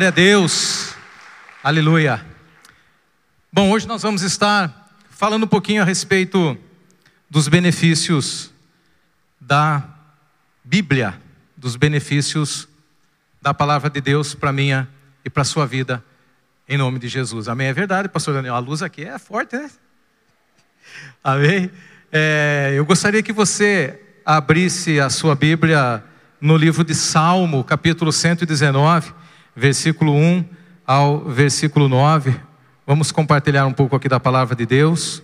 [0.00, 0.94] Glória a Deus.
[1.62, 2.24] Aleluia.
[3.52, 6.56] Bom, hoje nós vamos estar falando um pouquinho a respeito
[7.28, 8.50] dos benefícios
[9.38, 9.86] da
[10.64, 11.20] Bíblia,
[11.54, 12.66] dos benefícios
[13.42, 14.88] da palavra de Deus para minha
[15.22, 16.02] e para sua vida,
[16.66, 17.46] em nome de Jesus.
[17.46, 17.66] Amém?
[17.66, 19.70] É verdade, pastor Daniel, a luz aqui é forte, né?
[21.22, 21.70] Amém?
[22.10, 26.02] É, eu gostaria que você abrisse a sua Bíblia
[26.40, 29.19] no livro de Salmo, capítulo 119
[29.54, 30.44] versículo 1
[30.86, 32.40] ao versículo 9.
[32.86, 35.22] Vamos compartilhar um pouco aqui da palavra de Deus.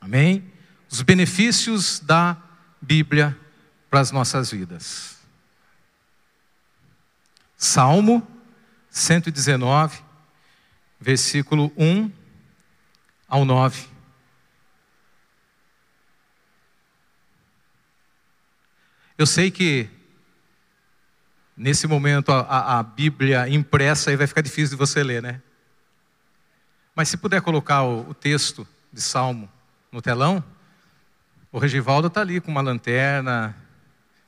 [0.00, 0.52] Amém?
[0.90, 2.36] Os benefícios da
[2.80, 3.36] Bíblia
[3.90, 5.18] para as nossas vidas.
[7.56, 8.26] Salmo
[8.90, 10.00] 119,
[11.00, 12.10] versículo 1
[13.28, 13.86] ao 9.
[19.18, 19.88] Eu sei que
[21.58, 25.42] Nesse momento, a, a, Bíblia impressa aí vai ficar difícil de você ler, né?
[26.94, 29.50] Mas se puder colocar o, o texto de Salmo
[29.90, 30.42] no telão,
[31.50, 33.56] o Regivaldo está ali com uma lanterna,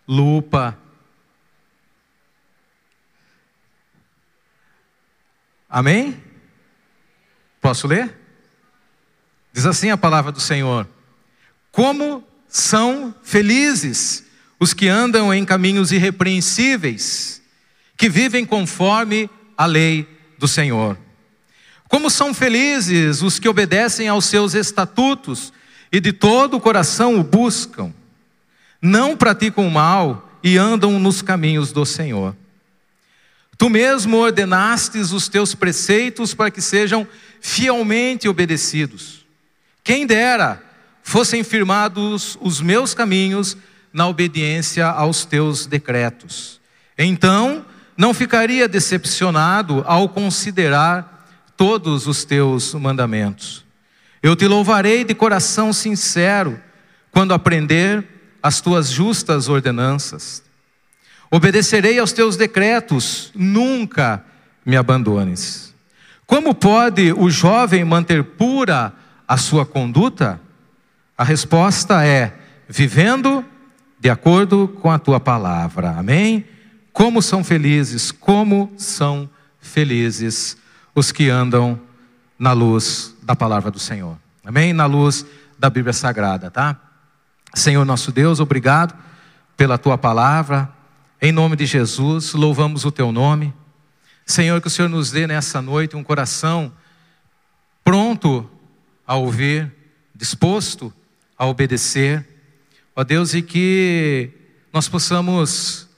[0.09, 0.77] lupa.
[5.69, 6.21] Amém?
[7.61, 8.13] Posso ler?
[9.53, 10.89] Diz assim a palavra do Senhor:
[11.71, 14.29] Como são felizes
[14.61, 17.41] os que andam em caminhos irrepreensíveis,
[17.97, 20.07] que vivem conforme a lei
[20.39, 20.99] do Senhor.
[21.89, 25.51] Como são felizes os que obedecem aos seus estatutos
[25.91, 27.93] e de todo o coração o buscam,
[28.81, 32.37] não praticam o mal e andam nos caminhos do Senhor.
[33.57, 37.07] Tu mesmo ordenastes os teus preceitos para que sejam
[37.41, 39.27] fielmente obedecidos.
[39.83, 40.63] Quem dera
[41.03, 43.57] fossem firmados os meus caminhos
[43.93, 46.61] na obediência aos teus decretos.
[46.97, 47.65] Então,
[47.97, 53.65] não ficaria decepcionado ao considerar todos os teus mandamentos.
[54.23, 56.61] Eu te louvarei de coração sincero
[57.11, 58.07] quando aprender
[58.43, 60.43] as tuas justas ordenanças.
[61.31, 64.25] Obedecerei aos teus decretos, nunca
[64.65, 65.75] me abandones.
[66.27, 68.93] Como pode o jovem manter pura
[69.27, 70.41] a sua conduta?
[71.17, 72.33] A resposta é:
[72.69, 73.45] vivendo
[74.01, 75.91] de acordo com a tua palavra.
[75.91, 76.47] Amém?
[76.91, 79.29] Como são felizes, como são
[79.61, 80.57] felizes
[80.95, 81.79] os que andam
[82.39, 84.19] na luz da palavra do Senhor.
[84.43, 84.73] Amém?
[84.73, 85.27] Na luz
[85.59, 86.81] da Bíblia Sagrada, tá?
[87.55, 88.97] Senhor nosso Deus, obrigado
[89.55, 90.73] pela tua palavra.
[91.21, 93.53] Em nome de Jesus, louvamos o teu nome.
[94.25, 96.73] Senhor, que o Senhor nos dê nessa noite um coração
[97.85, 98.49] pronto
[99.07, 99.71] a ouvir,
[100.15, 100.91] disposto
[101.37, 102.30] a obedecer
[103.01, 104.29] Ó Deus, e que
[104.71, 105.89] nós possamos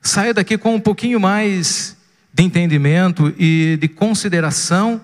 [0.00, 1.96] sair daqui com um pouquinho mais
[2.32, 5.00] de entendimento e de consideração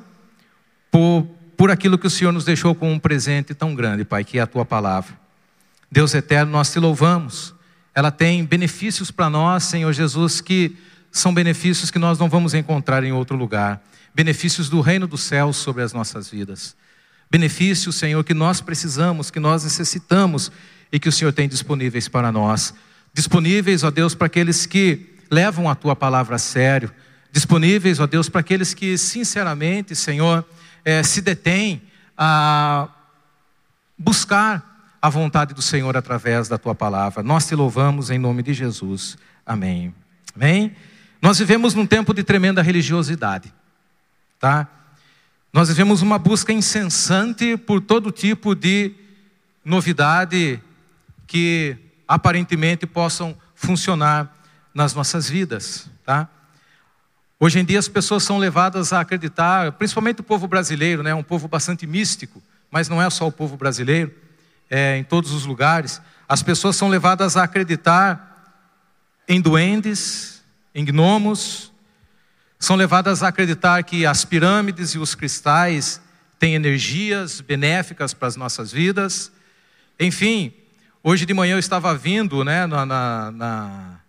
[0.89, 1.27] por,
[1.57, 4.43] por aquilo que o Senhor nos deixou como um presente tão grande, Pai, que é
[4.43, 5.19] a tua palavra.
[5.91, 7.53] Deus eterno, nós te louvamos.
[7.93, 10.77] Ela tem benefícios para nós, Senhor Jesus, que
[11.11, 13.85] são benefícios que nós não vamos encontrar em outro lugar.
[14.15, 16.77] Benefícios do reino dos céus sobre as nossas vidas.
[17.29, 20.53] Benefícios, Senhor, que nós precisamos, que nós necessitamos
[20.93, 22.75] e que o Senhor tem disponíveis para nós.
[23.13, 26.93] Disponíveis, ó Deus, para aqueles que levam a tua palavra a sério.
[27.33, 30.45] Disponíveis, ó Deus, para aqueles que, sinceramente, Senhor,
[30.85, 31.83] é, se detêm
[32.17, 32.89] a
[33.99, 37.23] buscar a vontade do Senhor através da tua palavra.
[37.23, 39.17] Nós te louvamos em nome de Jesus.
[39.45, 39.95] Amém.
[40.35, 40.75] Amém?
[41.21, 43.53] Nós vivemos num tempo de tremenda religiosidade,
[44.39, 44.69] tá?
[45.53, 48.93] Nós vivemos uma busca incessante por todo tipo de
[49.65, 50.61] novidade
[51.27, 51.77] que
[52.07, 54.35] aparentemente possam funcionar
[54.75, 56.29] nas nossas vidas, tá?
[57.39, 61.23] Hoje em dia as pessoas são levadas a acreditar, principalmente o povo brasileiro, né, um
[61.23, 64.13] povo bastante místico, mas não é só o povo brasileiro,
[64.71, 66.01] é em todos os lugares.
[66.29, 68.63] As pessoas são levadas a acreditar
[69.29, 70.43] em duendes,
[70.75, 71.73] em gnomos,
[72.59, 76.01] são levadas a acreditar que as pirâmides e os cristais
[76.39, 79.31] têm energias benéficas para as nossas vidas.
[80.01, 80.55] Enfim,
[81.03, 84.01] Hoje de manhã eu estava vindo né, na, na, na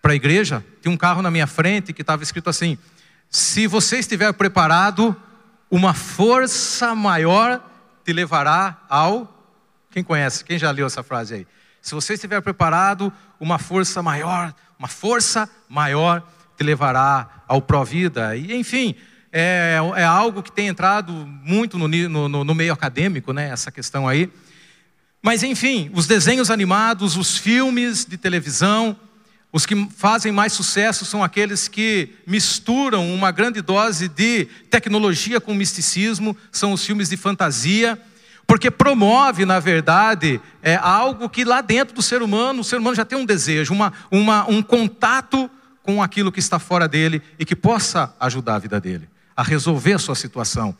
[0.00, 2.76] para a igreja, tinha um carro na minha frente que estava escrito assim:
[3.30, 5.16] se você estiver preparado,
[5.70, 7.62] uma força maior
[8.04, 9.28] te levará ao.
[9.90, 10.44] Quem conhece?
[10.44, 11.46] Quem já leu essa frase aí?
[11.80, 16.22] Se você estiver preparado, uma força maior, uma força maior
[16.56, 18.36] te levará ao pró-vida.
[18.36, 18.94] E enfim,
[19.32, 23.50] é, é, algo que tem entrado muito no, no, no meio acadêmico, né?
[23.50, 24.30] Essa questão aí.
[25.22, 28.96] Mas enfim, os desenhos animados, os filmes de televisão,
[29.52, 35.52] Os que fazem mais sucesso são aqueles que misturam uma grande dose de tecnologia com
[35.52, 38.00] misticismo, são os filmes de fantasia,
[38.46, 42.96] porque promove, na verdade, é, algo que lá dentro do ser humano, o ser humano
[42.96, 45.50] já tem um desejo, uma, uma, um contato
[45.82, 49.92] com aquilo que está fora dele e que possa ajudar a vida dele, a resolver
[49.92, 50.74] a sua situação.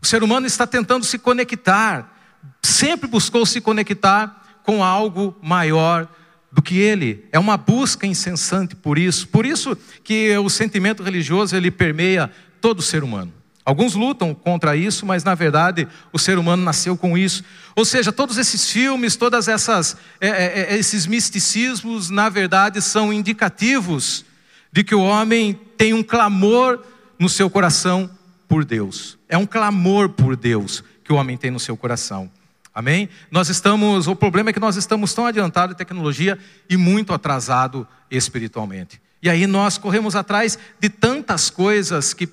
[0.00, 2.13] O ser humano está tentando se conectar,
[2.62, 6.08] sempre buscou se conectar com algo maior
[6.50, 7.24] do que ele.
[7.32, 9.28] É uma busca incessante por isso.
[9.28, 12.30] Por isso que o sentimento religioso ele permeia
[12.60, 13.32] todo ser humano.
[13.64, 17.42] Alguns lutam contra isso, mas na verdade o ser humano nasceu com isso.
[17.74, 23.12] Ou seja, todos esses filmes, todas essas é, é, é esses misticismos, na verdade são
[23.12, 24.24] indicativos
[24.70, 26.80] de que o homem tem um clamor
[27.18, 28.10] no seu coração
[28.46, 29.18] por Deus.
[29.28, 32.30] É um clamor por Deus que o homem tem no seu coração.
[32.74, 33.08] Amém?
[33.30, 36.36] Nós estamos, o problema é que nós estamos tão adiantados em tecnologia
[36.68, 39.00] e muito atrasado espiritualmente.
[39.22, 42.28] E aí nós corremos atrás de tantas coisas que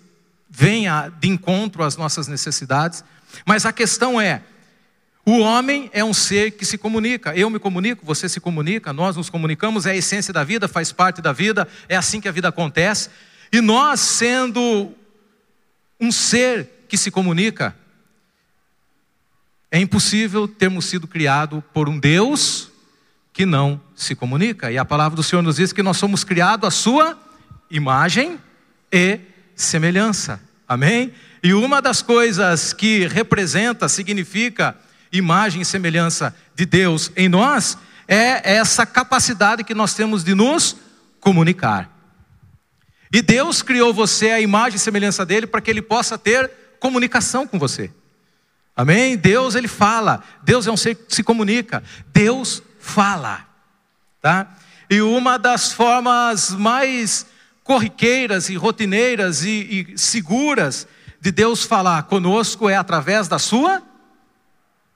[0.49, 0.85] vêm
[1.19, 3.03] de encontro às nossas necessidades,
[3.45, 4.41] mas a questão é:
[5.25, 7.35] o homem é um ser que se comunica.
[7.35, 10.91] Eu me comunico, você se comunica, nós nos comunicamos, é a essência da vida, faz
[10.91, 13.09] parte da vida, é assim que a vida acontece.
[13.51, 14.91] E nós, sendo
[15.99, 17.75] um ser que se comunica,
[19.71, 22.69] é impossível termos sido criado por um Deus
[23.31, 24.69] que não se comunica.
[24.69, 27.17] E a palavra do Senhor nos diz que nós somos criados à sua
[27.69, 28.37] imagem
[28.91, 29.19] e
[29.55, 30.41] semelhança.
[30.67, 31.13] Amém?
[31.41, 34.75] E uma das coisas que representa, significa
[35.11, 37.77] imagem e semelhança de Deus em nós
[38.07, 40.75] é essa capacidade que nós temos de nos
[41.21, 41.89] comunicar.
[43.13, 47.47] E Deus criou você a imagem e semelhança dele para que ele possa ter comunicação
[47.47, 47.89] com você.
[48.75, 49.17] Amém?
[49.17, 53.45] Deus ele fala, Deus é um ser que se comunica, Deus fala,
[54.21, 54.55] tá?
[54.89, 57.25] E uma das formas mais
[57.63, 60.87] corriqueiras e rotineiras e, e seguras
[61.19, 63.81] de Deus falar conosco é através da sua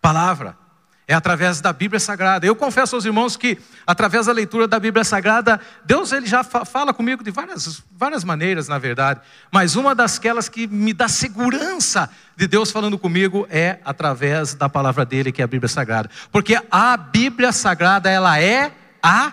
[0.01, 0.64] palavra
[1.07, 2.45] é através da Bíblia Sagrada.
[2.45, 6.93] Eu confesso aos irmãos que, através da leitura da Bíblia Sagrada, Deus ele já fala
[6.93, 9.21] comigo de várias, várias maneiras, na verdade,
[9.51, 10.19] mas uma das
[10.49, 15.45] que me dá segurança de Deus falando comigo é através da palavra dele, que é
[15.45, 16.09] a Bíblia Sagrada.
[16.31, 18.71] Porque a Bíblia Sagrada, ela é
[19.01, 19.31] a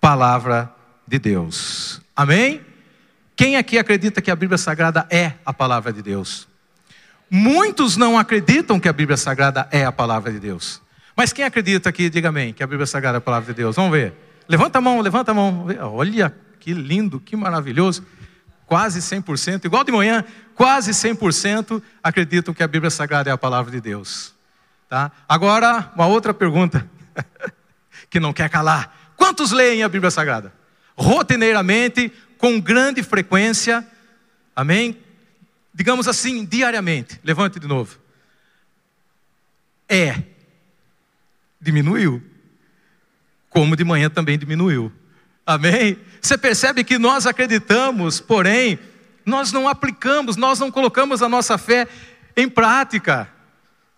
[0.00, 0.70] palavra
[1.06, 2.02] de Deus.
[2.14, 2.60] Amém?
[3.34, 6.46] Quem aqui acredita que a Bíblia Sagrada é a palavra de Deus?
[7.30, 10.81] Muitos não acreditam que a Bíblia Sagrada é a palavra de Deus.
[11.16, 13.76] Mas quem acredita aqui, diga amém, que a Bíblia Sagrada é a palavra de Deus?
[13.76, 14.14] Vamos ver.
[14.48, 15.66] Levanta a mão, levanta a mão.
[15.94, 18.06] Olha que lindo, que maravilhoso.
[18.66, 20.24] Quase 100%, igual de manhã,
[20.54, 24.34] quase 100% acreditam que a Bíblia Sagrada é a palavra de Deus.
[24.88, 25.12] Tá?
[25.28, 26.88] Agora, uma outra pergunta
[28.08, 29.12] que não quer calar.
[29.16, 30.52] Quantos leem a Bíblia Sagrada?
[30.96, 33.86] Rotineiramente, com grande frequência.
[34.56, 34.98] Amém?
[35.72, 37.20] digamos assim, diariamente.
[37.24, 37.98] Levante de novo.
[39.88, 40.22] É.
[41.62, 42.20] Diminuiu.
[43.48, 44.92] Como de manhã também diminuiu.
[45.46, 45.96] Amém?
[46.20, 48.78] Você percebe que nós acreditamos, porém,
[49.24, 51.86] nós não aplicamos, nós não colocamos a nossa fé
[52.36, 53.28] em prática.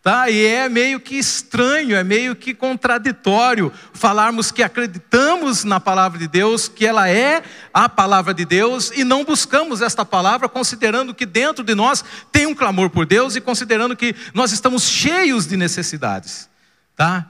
[0.02, 0.28] Tá?
[0.28, 6.28] E é meio que estranho, é meio que contraditório falarmos que acreditamos na palavra de
[6.28, 7.42] Deus, que ela é
[7.72, 12.44] a palavra de Deus, e não buscamos esta palavra, considerando que dentro de nós tem
[12.44, 16.50] um clamor por Deus e considerando que nós estamos cheios de necessidades.
[16.94, 17.26] Tá?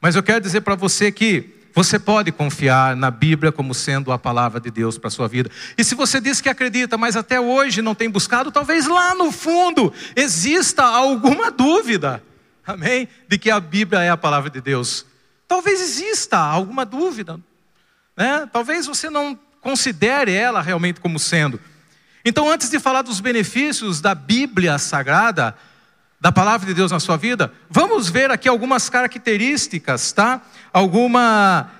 [0.00, 4.18] Mas eu quero dizer para você que você pode confiar na Bíblia como sendo a
[4.18, 5.50] palavra de Deus para a sua vida.
[5.76, 9.30] E se você diz que acredita, mas até hoje não tem buscado, talvez lá no
[9.30, 12.22] fundo exista alguma dúvida,
[12.66, 13.08] amém?
[13.28, 15.06] De que a Bíblia é a palavra de Deus.
[15.46, 17.38] Talvez exista alguma dúvida,
[18.16, 18.48] né?
[18.52, 21.60] Talvez você não considere ela realmente como sendo.
[22.24, 25.56] Então, antes de falar dos benefícios da Bíblia Sagrada,
[26.20, 30.42] da palavra de Deus na sua vida, vamos ver aqui algumas características, tá?
[30.72, 31.70] Alguma,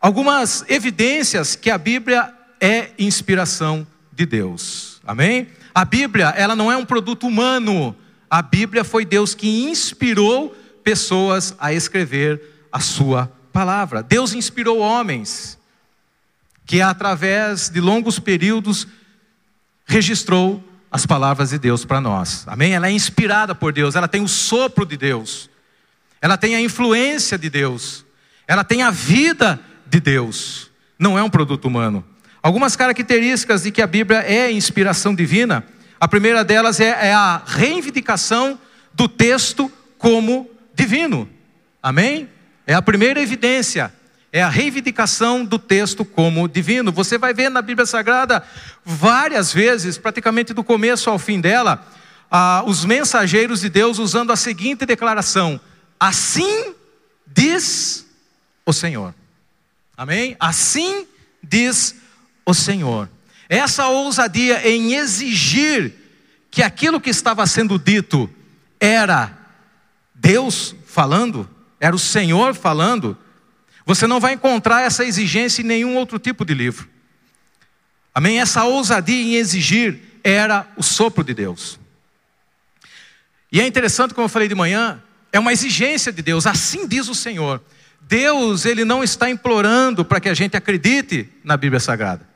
[0.00, 5.00] algumas evidências que a Bíblia é inspiração de Deus.
[5.06, 5.48] Amém?
[5.74, 7.94] A Bíblia, ela não é um produto humano.
[8.28, 14.02] A Bíblia foi Deus que inspirou pessoas a escrever a sua palavra.
[14.02, 15.56] Deus inspirou homens
[16.66, 18.88] que através de longos períodos
[19.86, 22.44] registrou as palavras de Deus para nós.
[22.46, 22.72] Amém?
[22.72, 25.50] Ela é inspirada por Deus, ela tem o sopro de Deus,
[26.20, 28.04] ela tem a influência de Deus,
[28.46, 30.70] ela tem a vida de Deus.
[30.98, 32.04] Não é um produto humano.
[32.42, 35.64] Algumas características de que a Bíblia é inspiração divina.
[36.00, 38.58] A primeira delas é, é a reivindicação
[38.94, 41.28] do texto como divino.
[41.82, 42.28] Amém?
[42.66, 43.92] É a primeira evidência.
[44.38, 46.92] É a reivindicação do texto como divino.
[46.92, 48.44] Você vai ver na Bíblia Sagrada
[48.84, 51.84] várias vezes, praticamente do começo ao fim dela,
[52.30, 55.60] ah, os mensageiros de Deus usando a seguinte declaração:
[55.98, 56.72] Assim
[57.26, 58.06] diz
[58.64, 59.12] o Senhor.
[59.96, 60.36] Amém?
[60.38, 61.04] Assim
[61.42, 61.96] diz
[62.46, 63.08] o Senhor.
[63.48, 65.94] Essa ousadia em exigir
[66.48, 68.30] que aquilo que estava sendo dito
[68.78, 69.36] era
[70.14, 73.18] Deus falando, era o Senhor falando,
[73.88, 76.86] você não vai encontrar essa exigência em nenhum outro tipo de livro.
[78.14, 78.38] Amém?
[78.38, 81.80] Essa ousadia em exigir era o sopro de Deus.
[83.50, 85.02] E é interessante, como eu falei de manhã,
[85.32, 87.62] é uma exigência de Deus, assim diz o Senhor.
[88.02, 92.28] Deus, ele não está implorando para que a gente acredite na Bíblia Sagrada.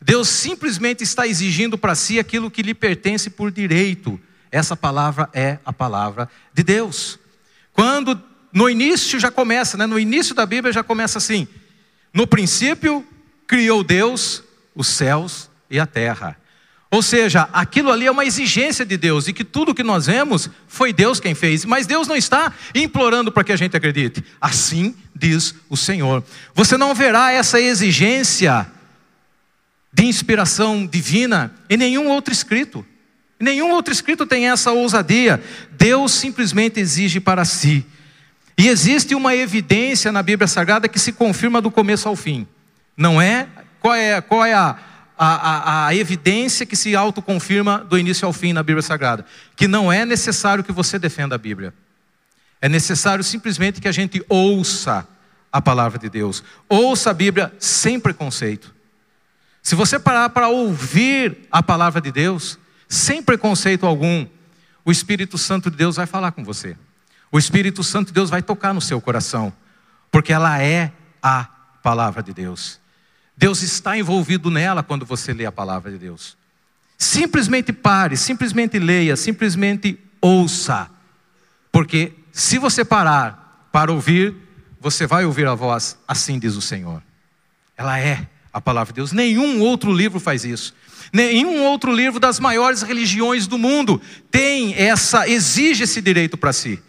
[0.00, 4.20] Deus simplesmente está exigindo para si aquilo que lhe pertence por direito.
[4.48, 7.18] Essa palavra é a palavra de Deus.
[7.72, 8.14] Quando
[8.54, 9.84] no início já começa, né?
[9.84, 11.48] no início da Bíblia já começa assim:
[12.12, 13.04] no princípio
[13.48, 14.44] criou Deus
[14.74, 16.38] os céus e a terra.
[16.88, 20.48] Ou seja, aquilo ali é uma exigência de Deus, e que tudo que nós vemos
[20.68, 24.24] foi Deus quem fez, mas Deus não está implorando para que a gente acredite.
[24.40, 26.22] Assim diz o Senhor.
[26.54, 28.70] Você não verá essa exigência
[29.92, 32.86] de inspiração divina em nenhum outro escrito.
[33.40, 35.42] Nenhum outro escrito tem essa ousadia.
[35.72, 37.84] Deus simplesmente exige para si.
[38.56, 42.46] E existe uma evidência na Bíblia Sagrada que se confirma do começo ao fim.
[42.96, 43.48] Não é?
[43.80, 44.78] Qual é, qual é a,
[45.18, 49.26] a, a, a evidência que se autoconfirma do início ao fim na Bíblia Sagrada?
[49.56, 51.74] Que não é necessário que você defenda a Bíblia.
[52.60, 55.06] É necessário simplesmente que a gente ouça
[55.52, 56.42] a palavra de Deus.
[56.68, 58.74] Ouça a Bíblia sem preconceito.
[59.62, 62.58] Se você parar para ouvir a palavra de Deus,
[62.88, 64.26] sem preconceito algum,
[64.84, 66.76] o Espírito Santo de Deus vai falar com você.
[67.34, 69.52] O Espírito Santo de Deus vai tocar no seu coração,
[70.08, 71.42] porque ela é a
[71.82, 72.78] palavra de Deus.
[73.36, 76.36] Deus está envolvido nela quando você lê a palavra de Deus.
[76.96, 80.88] Simplesmente pare, simplesmente leia, simplesmente ouça.
[81.72, 84.32] Porque se você parar para ouvir,
[84.80, 87.02] você vai ouvir a voz, assim diz o Senhor.
[87.76, 89.10] Ela é a palavra de Deus.
[89.10, 90.72] Nenhum outro livro faz isso.
[91.12, 94.00] Nenhum outro livro das maiores religiões do mundo
[94.30, 96.80] tem essa, exige esse direito para si.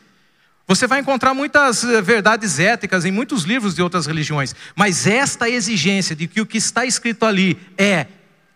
[0.67, 5.49] Você vai encontrar muitas eh, verdades éticas em muitos livros de outras religiões, mas esta
[5.49, 8.07] exigência de que o que está escrito ali é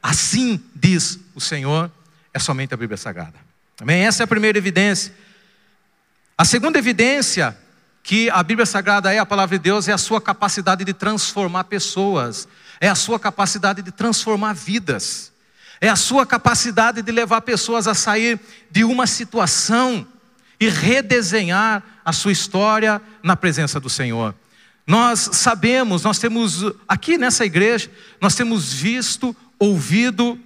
[0.01, 1.91] assim diz o Senhor,
[2.33, 3.35] é somente a Bíblia Sagrada.
[3.79, 4.05] Amém?
[4.05, 5.13] Essa é a primeira evidência.
[6.37, 7.55] A segunda evidência
[8.01, 11.65] que a Bíblia Sagrada é a palavra de Deus é a sua capacidade de transformar
[11.65, 12.47] pessoas
[12.79, 15.31] é a sua capacidade de transformar vidas,
[15.81, 18.39] é a sua capacidade de levar pessoas a sair
[18.71, 20.07] de uma situação
[20.59, 24.35] e redesenhar a sua história na presença do Senhor.
[24.85, 27.89] Nós sabemos, nós temos aqui nessa igreja,
[28.19, 30.39] nós temos visto, ouvido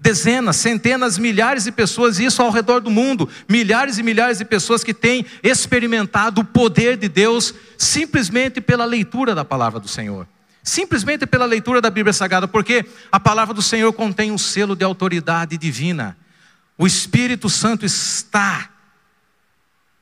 [0.00, 4.46] dezenas, centenas, milhares de pessoas, e isso ao redor do mundo, milhares e milhares de
[4.46, 10.26] pessoas que têm experimentado o poder de Deus simplesmente pela leitura da palavra do Senhor.
[10.62, 14.84] Simplesmente pela leitura da Bíblia Sagrada, porque a palavra do Senhor contém um selo de
[14.84, 16.16] autoridade divina.
[16.78, 18.70] O Espírito Santo está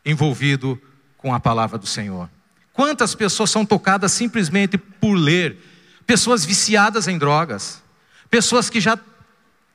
[0.04, 0.80] envolvido
[1.16, 2.28] com a palavra do Senhor.
[2.72, 5.58] Quantas pessoas são tocadas simplesmente por ler?
[6.06, 7.82] Pessoas viciadas em drogas,
[8.30, 8.98] pessoas que já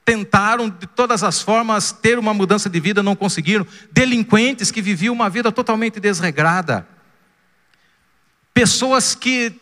[0.05, 5.13] tentaram de todas as formas ter uma mudança de vida, não conseguiram, delinquentes que viviam
[5.13, 6.87] uma vida totalmente desregrada,
[8.53, 9.59] pessoas que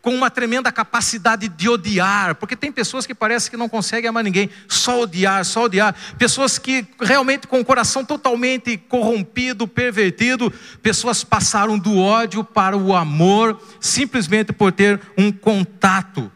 [0.00, 4.22] com uma tremenda capacidade de odiar, porque tem pessoas que parece que não conseguem amar
[4.22, 5.94] ninguém, só odiar, só odiar.
[6.16, 10.52] Pessoas que realmente com o coração totalmente corrompido, pervertido,
[10.82, 16.30] pessoas passaram do ódio para o amor, simplesmente por ter um contato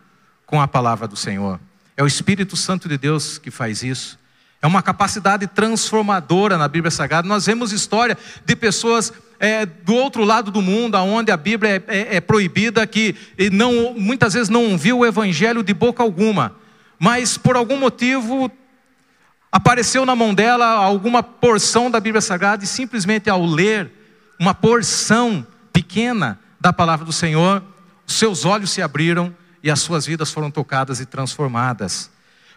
[0.45, 1.61] com a palavra do Senhor.
[1.97, 4.19] É o Espírito Santo de Deus que faz isso.
[4.61, 7.27] É uma capacidade transformadora na Bíblia Sagrada.
[7.27, 9.13] Nós vemos história de pessoas
[9.43, 13.17] é, do outro lado do mundo, onde a Bíblia é, é, é proibida, que
[13.53, 16.55] não, muitas vezes não ouviu o Evangelho de boca alguma,
[16.97, 18.49] mas por algum motivo
[19.51, 23.91] apareceu na mão dela alguma porção da Bíblia Sagrada e simplesmente ao ler
[24.39, 27.65] uma porção pequena da palavra do Senhor,
[28.07, 32.13] seus olhos se abriram e as suas vidas foram tocadas e transformadas.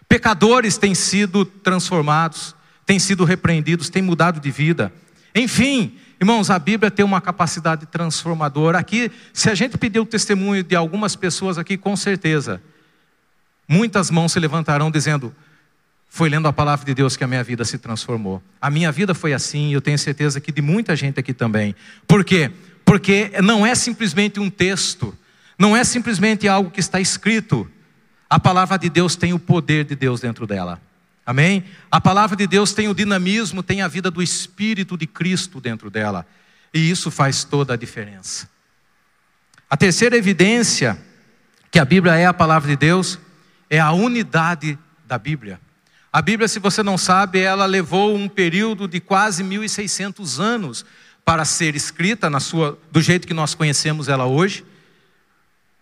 [0.08, 2.54] Pecadores têm sido transformados,
[2.86, 4.92] têm sido repreendidos, têm mudado de vida.
[5.34, 8.78] Enfim, irmãos, a Bíblia tem uma capacidade transformadora.
[8.78, 12.60] Aqui, se a gente pedir o testemunho de algumas pessoas aqui, com certeza,
[13.68, 15.34] muitas mãos se levantarão dizendo:
[16.08, 18.42] Foi lendo a palavra de Deus que a minha vida se transformou.
[18.60, 21.74] A minha vida foi assim, e eu tenho certeza que de muita gente aqui também.
[22.06, 22.50] Por quê?
[22.84, 25.16] Porque não é simplesmente um texto
[25.58, 27.68] Não é simplesmente algo que está escrito.
[28.28, 30.80] A palavra de Deus tem o poder de Deus dentro dela.
[31.26, 31.64] Amém?
[31.90, 35.90] A palavra de Deus tem o dinamismo, tem a vida do Espírito de Cristo dentro
[35.90, 36.24] dela.
[36.72, 38.48] E isso faz toda a diferença.
[39.68, 40.96] A terceira evidência
[41.72, 43.18] que a Bíblia é a palavra de Deus
[43.68, 45.60] é a unidade da Bíblia.
[46.12, 50.86] A Bíblia, se você não sabe, ela levou um período de quase 1600 anos
[51.24, 54.64] para ser escrita na sua do jeito que nós conhecemos ela hoje.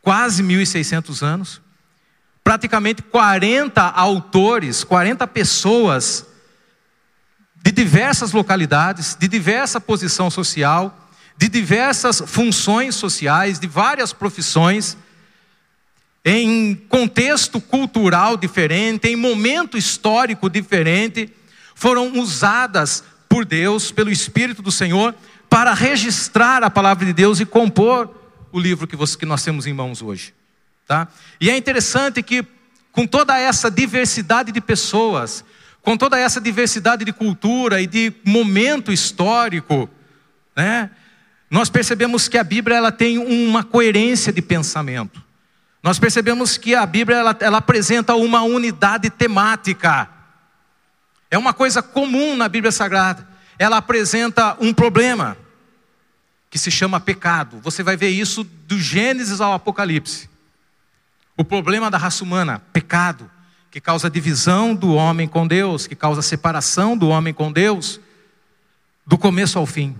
[0.00, 1.60] Quase 1600 anos.
[2.44, 6.26] Praticamente 40 autores, 40 pessoas
[7.56, 14.96] de diversas localidades, de diversa posição social, de diversas funções sociais, de várias profissões,
[16.22, 21.32] em contexto cultural diferente, em momento histórico diferente,
[21.74, 25.14] foram usadas por Deus, pelo Espírito do Senhor,
[25.48, 28.08] para registrar a palavra de Deus e compor
[28.52, 30.32] o livro que, nós temos em mãos hoje.
[30.86, 31.08] Tá?
[31.40, 32.44] E é interessante que,
[32.92, 35.44] com toda essa diversidade de pessoas,
[35.82, 39.88] com toda essa diversidade de cultura e de momento histórico,
[40.56, 40.90] né,
[41.50, 45.22] nós percebemos que a Bíblia ela tem uma coerência de pensamento.
[45.82, 50.08] Nós percebemos que a Bíblia ela, ela apresenta uma unidade temática.
[51.30, 53.28] É uma coisa comum na Bíblia Sagrada.
[53.58, 55.36] Ela apresenta um problema
[56.48, 57.60] que se chama pecado.
[57.60, 60.30] Você vai ver isso do Gênesis ao Apocalipse.
[61.36, 63.30] O problema da raça humana, pecado,
[63.70, 68.00] que causa divisão do homem com Deus, que causa separação do homem com Deus,
[69.06, 69.96] do começo ao fim.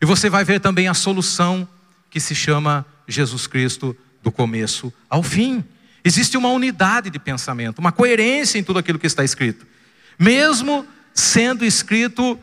[0.00, 1.66] E você vai ver também a solução
[2.10, 5.64] que se chama Jesus Cristo, do começo ao fim.
[6.04, 9.66] Existe uma unidade de pensamento, uma coerência em tudo aquilo que está escrito,
[10.18, 12.38] mesmo sendo escrito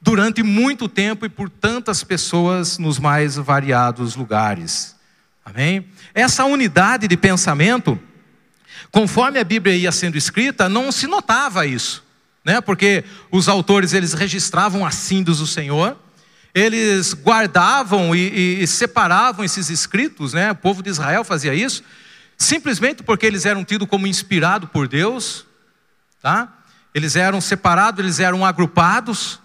[0.00, 4.95] durante muito tempo e por tantas pessoas nos mais variados lugares.
[5.46, 5.86] Amém?
[6.12, 7.96] Essa unidade de pensamento,
[8.90, 12.02] conforme a Bíblia ia sendo escrita, não se notava isso,
[12.44, 12.60] né?
[12.60, 15.96] Porque os autores eles registravam assim dos do Senhor,
[16.52, 18.18] eles guardavam e,
[18.58, 20.50] e, e separavam esses escritos, né?
[20.50, 21.84] O povo de Israel fazia isso,
[22.36, 25.46] simplesmente porque eles eram tidos como inspirados por Deus,
[26.20, 26.52] tá?
[26.92, 29.38] Eles eram separados, eles eram agrupados.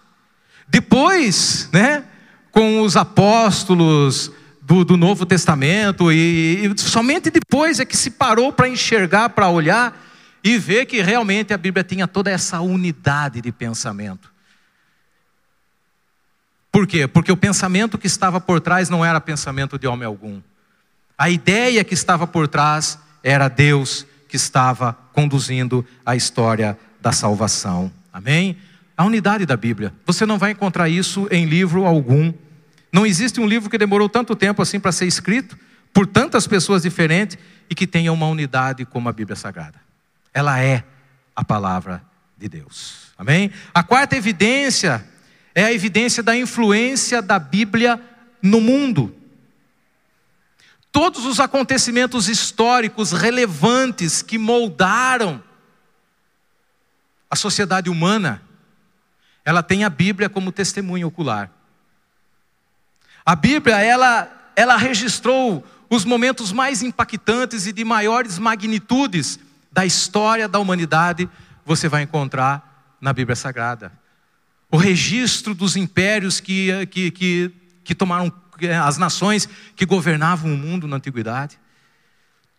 [0.68, 2.06] Depois, né?
[2.50, 4.32] Com os apóstolos
[4.72, 9.50] do, do Novo Testamento e, e somente depois é que se parou para enxergar, para
[9.50, 10.02] olhar
[10.42, 14.32] e ver que realmente a Bíblia tinha toda essa unidade de pensamento.
[16.72, 17.06] Por quê?
[17.06, 20.42] Porque o pensamento que estava por trás não era pensamento de homem algum.
[21.18, 27.92] A ideia que estava por trás era Deus que estava conduzindo a história da salvação.
[28.14, 28.56] Amém?
[28.96, 29.94] A unidade da Bíblia.
[30.06, 32.34] Você não vai encontrar isso em livro algum.
[32.92, 35.58] Não existe um livro que demorou tanto tempo assim para ser escrito
[35.94, 37.38] por tantas pessoas diferentes
[37.70, 39.80] e que tenha uma unidade como a Bíblia Sagrada.
[40.34, 40.84] Ela é
[41.36, 42.04] a palavra
[42.38, 43.12] de Deus.
[43.18, 43.52] Amém?
[43.74, 45.06] A quarta evidência
[45.54, 48.02] é a evidência da influência da Bíblia
[48.42, 49.16] no mundo.
[50.92, 55.42] Todos os acontecimentos históricos relevantes que moldaram
[57.30, 58.42] a sociedade humana,
[59.46, 61.50] ela tem a Bíblia como testemunho ocular.
[63.26, 69.40] A Bíblia, ela, ela registrou os momentos mais impactantes e de maiores magnitudes
[69.72, 71.30] da história da humanidade,
[71.66, 73.92] você vai encontrar na Bíblia Sagrada
[74.72, 77.52] o registro dos impérios que, que, que,
[77.84, 78.32] que tomaram
[78.86, 81.60] as nações que governavam o mundo na antiguidade.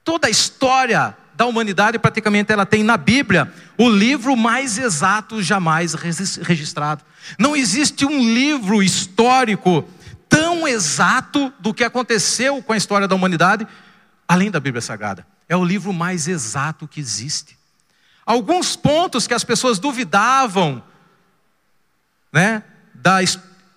[0.05, 5.95] Toda a história da humanidade, praticamente, ela tem na Bíblia o livro mais exato jamais
[5.95, 7.03] registrado.
[7.39, 9.89] Não existe um livro histórico
[10.33, 13.69] tão exato do que aconteceu com a história da humanidade,
[14.27, 15.27] além da Bíblia Sagrada.
[15.47, 17.59] É o livro mais exato que existe.
[18.25, 20.83] Alguns pontos que as pessoas duvidavam
[22.33, 22.63] né,
[22.95, 23.19] da,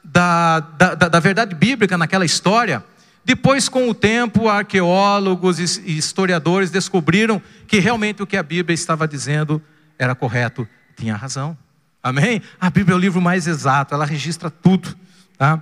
[0.01, 2.81] da, da, da verdade bíblica naquela história,
[3.25, 9.07] depois, com o tempo, arqueólogos e historiadores descobriram que realmente o que a Bíblia estava
[9.07, 9.61] dizendo
[9.97, 11.57] era correto, tinha razão.
[12.03, 12.41] Amém?
[12.61, 14.95] A Bíblia é o livro mais exato, ela registra tudo.
[15.37, 15.61] Tá?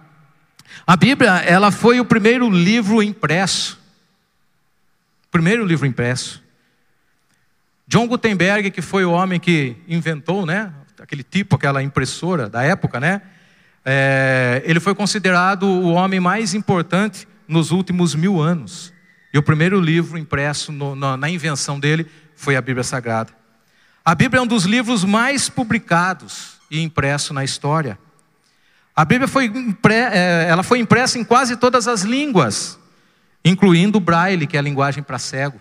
[0.86, 3.80] A Bíblia, ela foi o primeiro livro impresso.
[5.32, 6.44] Primeiro livro impresso.
[7.88, 13.00] John Gutenberg, que foi o homem que inventou, né, aquele tipo, aquela impressora da época,
[13.00, 13.22] né?
[13.86, 18.94] É, ele foi considerado o homem mais importante nos últimos mil anos.
[19.34, 23.34] E o primeiro livro impresso no, na, na invenção dele foi a Bíblia Sagrada.
[24.06, 27.98] A Bíblia é um dos livros mais publicados e impresso na história.
[28.96, 29.52] A Bíblia foi,
[29.90, 32.80] é, ela foi impressa em quase todas as línguas
[33.44, 35.60] incluindo o braille, que é a linguagem para cego.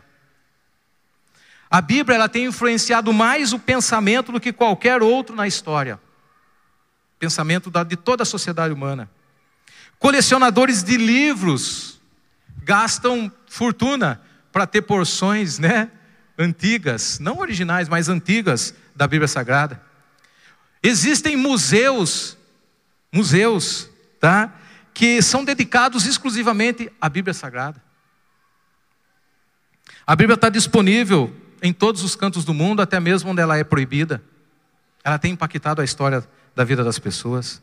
[1.71, 5.99] A Bíblia ela tem influenciado mais o pensamento do que qualquer outro na história.
[7.19, 9.11] Pensamento de toda a sociedade humana.
[9.99, 12.01] Colecionadores de livros
[12.63, 14.21] gastam fortuna
[14.53, 15.91] para ter porções, né,
[16.39, 19.81] antigas, não originais, mas antigas da Bíblia Sagrada.
[20.83, 22.37] Existem museus,
[23.13, 24.53] museus, tá,
[24.95, 27.83] que são dedicados exclusivamente à Bíblia Sagrada.
[30.07, 33.63] A Bíblia está disponível em todos os cantos do mundo, até mesmo onde ela é
[33.63, 34.23] proibida.
[35.05, 37.63] Ela tem impactado a história da vida das pessoas.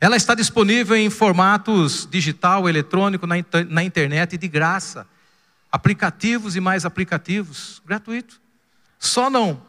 [0.00, 3.36] Ela está disponível em formatos digital, eletrônico, na,
[3.68, 5.06] na internet de graça.
[5.70, 8.40] Aplicativos e mais aplicativos, gratuito.
[8.98, 9.62] Só não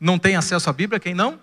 [0.00, 1.38] não tem acesso à Bíblia quem não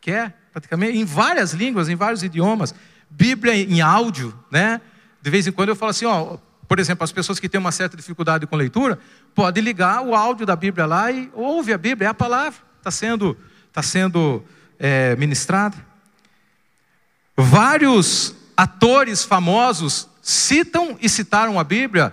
[0.00, 2.74] quer, praticamente, em várias línguas, em vários idiomas.
[3.08, 4.80] Bíblia em áudio, né?
[5.20, 6.36] De vez em quando eu falo assim, ó,
[6.68, 8.98] por exemplo, as pessoas que têm uma certa dificuldade com leitura,
[9.34, 12.90] pode ligar o áudio da Bíblia lá e ouve a Bíblia, é a palavra, está
[12.90, 13.36] sendo,
[13.72, 14.42] tá sendo
[14.78, 15.76] é, ministrada.
[17.36, 22.12] Vários atores famosos citam e citaram a Bíblia.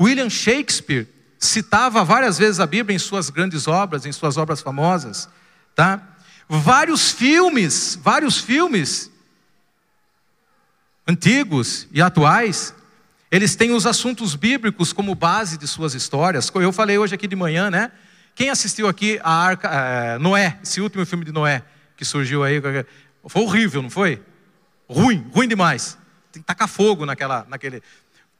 [0.00, 5.28] William Shakespeare citava várias vezes a Bíblia em suas grandes obras, em suas obras famosas,
[5.74, 6.02] tá?
[6.48, 9.10] Vários filmes, vários filmes
[11.06, 12.74] antigos e atuais
[13.30, 16.50] eles têm os assuntos bíblicos como base de suas histórias.
[16.54, 17.92] Eu falei hoje aqui de manhã, né?
[18.34, 21.62] Quem assistiu aqui a Arca, é, Noé, esse último filme de Noé
[21.96, 22.62] que surgiu aí,
[23.26, 24.22] foi horrível, não foi?
[24.88, 25.98] Ruim, ruim demais.
[26.32, 27.82] Tem que tacar fogo naquela, naquele.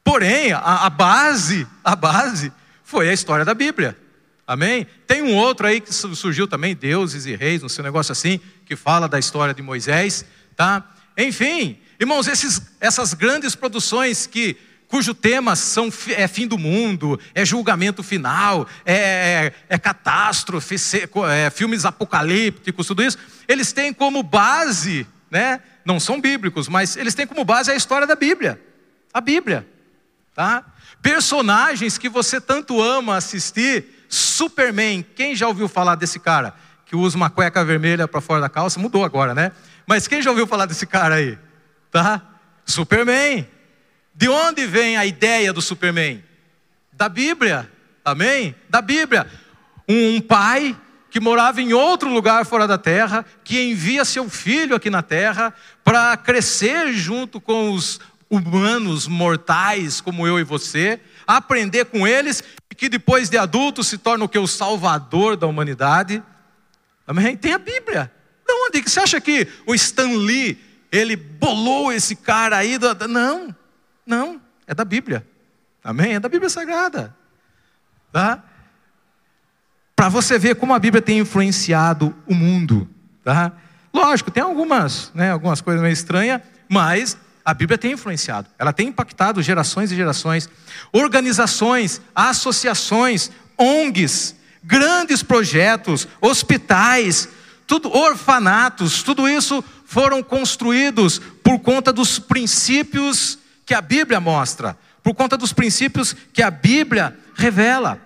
[0.02, 2.52] Porém, a, a base, a base
[2.84, 3.98] foi a história da Bíblia.
[4.48, 4.86] Amém?
[5.06, 8.40] Tem um outro aí que surgiu também, Deuses e Reis, não sei, um negócio assim,
[8.64, 10.24] que fala da história de Moisés,
[10.56, 10.90] tá?
[11.18, 14.56] Enfim, irmãos, esses, essas grandes produções que
[14.88, 20.76] cujo tema são, é fim do mundo, é julgamento final, é, é, é catástrofe,
[21.30, 25.60] é, filmes apocalípticos, tudo isso, eles têm como base, né?
[25.84, 28.58] Não são bíblicos, mas eles têm como base a história da Bíblia.
[29.12, 29.68] A Bíblia.
[30.34, 30.64] Tá?
[31.02, 35.04] Personagens que você tanto ama assistir, Superman.
[35.14, 36.54] Quem já ouviu falar desse cara?
[36.86, 39.52] Que usa uma cueca vermelha para fora da calça, mudou agora, né?
[39.86, 41.38] Mas quem já ouviu falar desse cara aí?
[41.90, 42.22] Tá?
[42.64, 43.46] Superman.
[44.14, 46.22] De onde vem a ideia do Superman?
[46.92, 47.70] Da Bíblia,
[48.04, 48.54] amém?
[48.68, 49.26] Da Bíblia.
[49.88, 50.76] Um, pai
[51.10, 55.54] que morava em outro lugar fora da terra, que envia seu filho aqui na terra
[55.82, 62.44] para crescer junto com os humanos mortais como eu e você, aprender com eles
[62.78, 66.22] que depois de adulto se torna o que o salvador da humanidade.
[67.04, 67.36] Amém?
[67.36, 68.10] Tem a Bíblia.
[68.46, 70.56] De onde você acha que o Stan Lee
[70.90, 72.78] ele bolou esse cara aí?
[73.08, 73.54] Não.
[74.06, 75.26] Não, é da Bíblia.
[75.82, 76.14] Amém?
[76.14, 77.14] É da Bíblia Sagrada.
[78.12, 78.44] Tá?
[79.96, 82.88] Para você ver como a Bíblia tem influenciado o mundo.
[83.24, 83.52] Tá?
[83.92, 88.46] Lógico, tem algumas, né, algumas coisas meio estranhas, mas a Bíblia tem influenciado.
[88.58, 90.50] Ela tem impactado gerações e gerações.
[90.92, 97.26] Organizações, associações, ONGs, grandes projetos, hospitais,
[97.66, 105.14] tudo, orfanatos, tudo isso foram construídos por conta dos princípios que a Bíblia mostra, por
[105.14, 107.98] conta dos princípios que a Bíblia revela.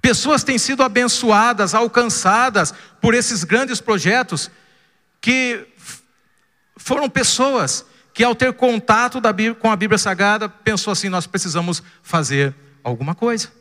[0.00, 4.48] Pessoas têm sido abençoadas, alcançadas por esses grandes projetos,
[5.20, 5.66] que
[6.76, 7.84] foram pessoas
[8.16, 13.14] que, ao ter contato Bíblia, com a Bíblia Sagrada, pensou assim: nós precisamos fazer alguma
[13.14, 13.52] coisa.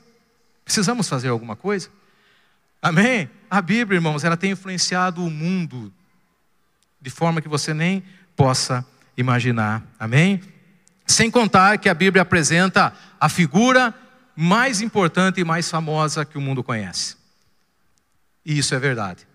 [0.63, 1.89] Precisamos fazer alguma coisa.
[2.81, 3.29] Amém?
[3.49, 5.91] A Bíblia, irmãos, ela tem influenciado o mundo
[7.01, 8.01] de forma que você nem
[8.33, 8.87] possa
[9.17, 9.83] imaginar.
[9.99, 10.41] Amém?
[11.05, 13.93] Sem contar que a Bíblia apresenta a figura
[14.37, 17.17] mais importante e mais famosa que o mundo conhece.
[18.45, 19.27] E isso é verdade.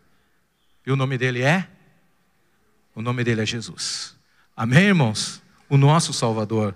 [0.86, 1.68] E o nome dele é?
[2.94, 4.18] O nome dele é Jesus.
[4.56, 5.42] Amém, irmãos?
[5.68, 6.74] O nosso Salvador.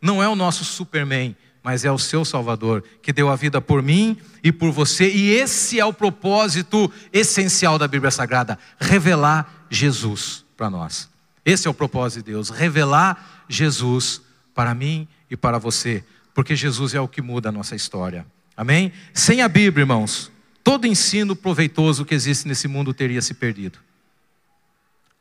[0.00, 3.82] Não é o nosso Superman, mas é o seu Salvador, que deu a vida por
[3.82, 5.10] mim e por você.
[5.10, 11.08] E esse é o propósito essencial da Bíblia Sagrada: revelar Jesus para nós.
[11.44, 14.20] Esse é o propósito de Deus: revelar Jesus
[14.54, 18.24] para mim e para você, porque Jesus é o que muda a nossa história.
[18.56, 18.92] Amém?
[19.12, 20.30] Sem a Bíblia, irmãos,
[20.62, 23.78] todo ensino proveitoso que existe nesse mundo teria se perdido.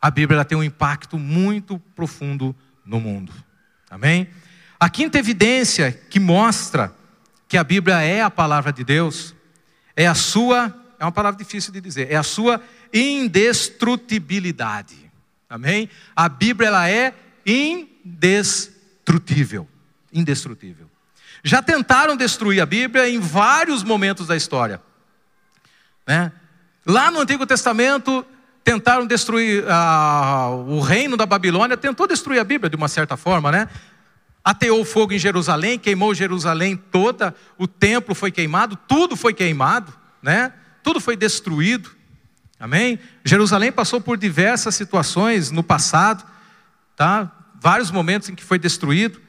[0.02, 2.54] A Bíblia tem um impacto muito profundo
[2.86, 3.32] no mundo.
[3.90, 4.28] Amém?
[4.80, 6.94] A quinta evidência que mostra
[7.48, 9.34] que a Bíblia é a palavra de Deus
[9.96, 12.62] é a sua, é uma palavra difícil de dizer, é a sua
[12.94, 15.10] indestrutibilidade.
[15.50, 15.90] Amém?
[16.16, 17.14] A Bíblia ela é
[17.46, 19.68] indestrutível
[20.16, 20.90] indestrutível.
[21.44, 24.82] já tentaram destruir a Bíblia em vários momentos da história.
[26.08, 26.32] Né?
[26.86, 28.26] Lá no Antigo Testamento,
[28.66, 29.64] tentaram destruir
[30.68, 33.70] o reino da Babilônia, tentou destruir a Bíblia de uma certa forma, né?
[34.44, 40.52] Ateou fogo em Jerusalém, queimou Jerusalém toda, o templo foi queimado, tudo foi queimado, né?
[40.82, 41.92] Tudo foi destruído.
[42.60, 43.00] Amém?
[43.24, 46.26] Jerusalém passou por diversas situações no passado,
[46.96, 47.32] tá?
[47.62, 49.22] Vários momentos em que foi destruído.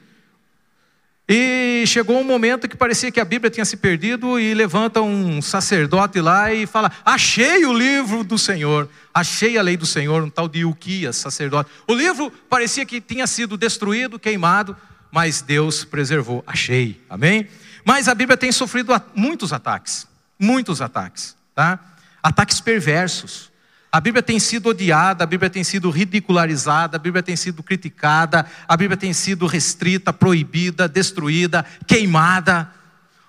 [1.28, 5.42] E chegou um momento que parecia que a Bíblia tinha se perdido e levanta um
[5.42, 10.30] sacerdote lá e fala: Achei o livro do Senhor, achei a lei do Senhor, um
[10.30, 11.68] tal de Ilquias, sacerdote.
[11.88, 14.76] O livro parecia que tinha sido destruído, queimado,
[15.10, 16.44] mas Deus preservou.
[16.46, 17.48] Achei, amém?
[17.84, 20.06] Mas a Bíblia tem sofrido muitos ataques,
[20.38, 21.80] muitos ataques, tá?
[22.22, 23.50] Ataques perversos.
[23.96, 28.44] A Bíblia tem sido odiada, a Bíblia tem sido ridicularizada, a Bíblia tem sido criticada,
[28.68, 32.70] a Bíblia tem sido restrita, proibida, destruída, queimada.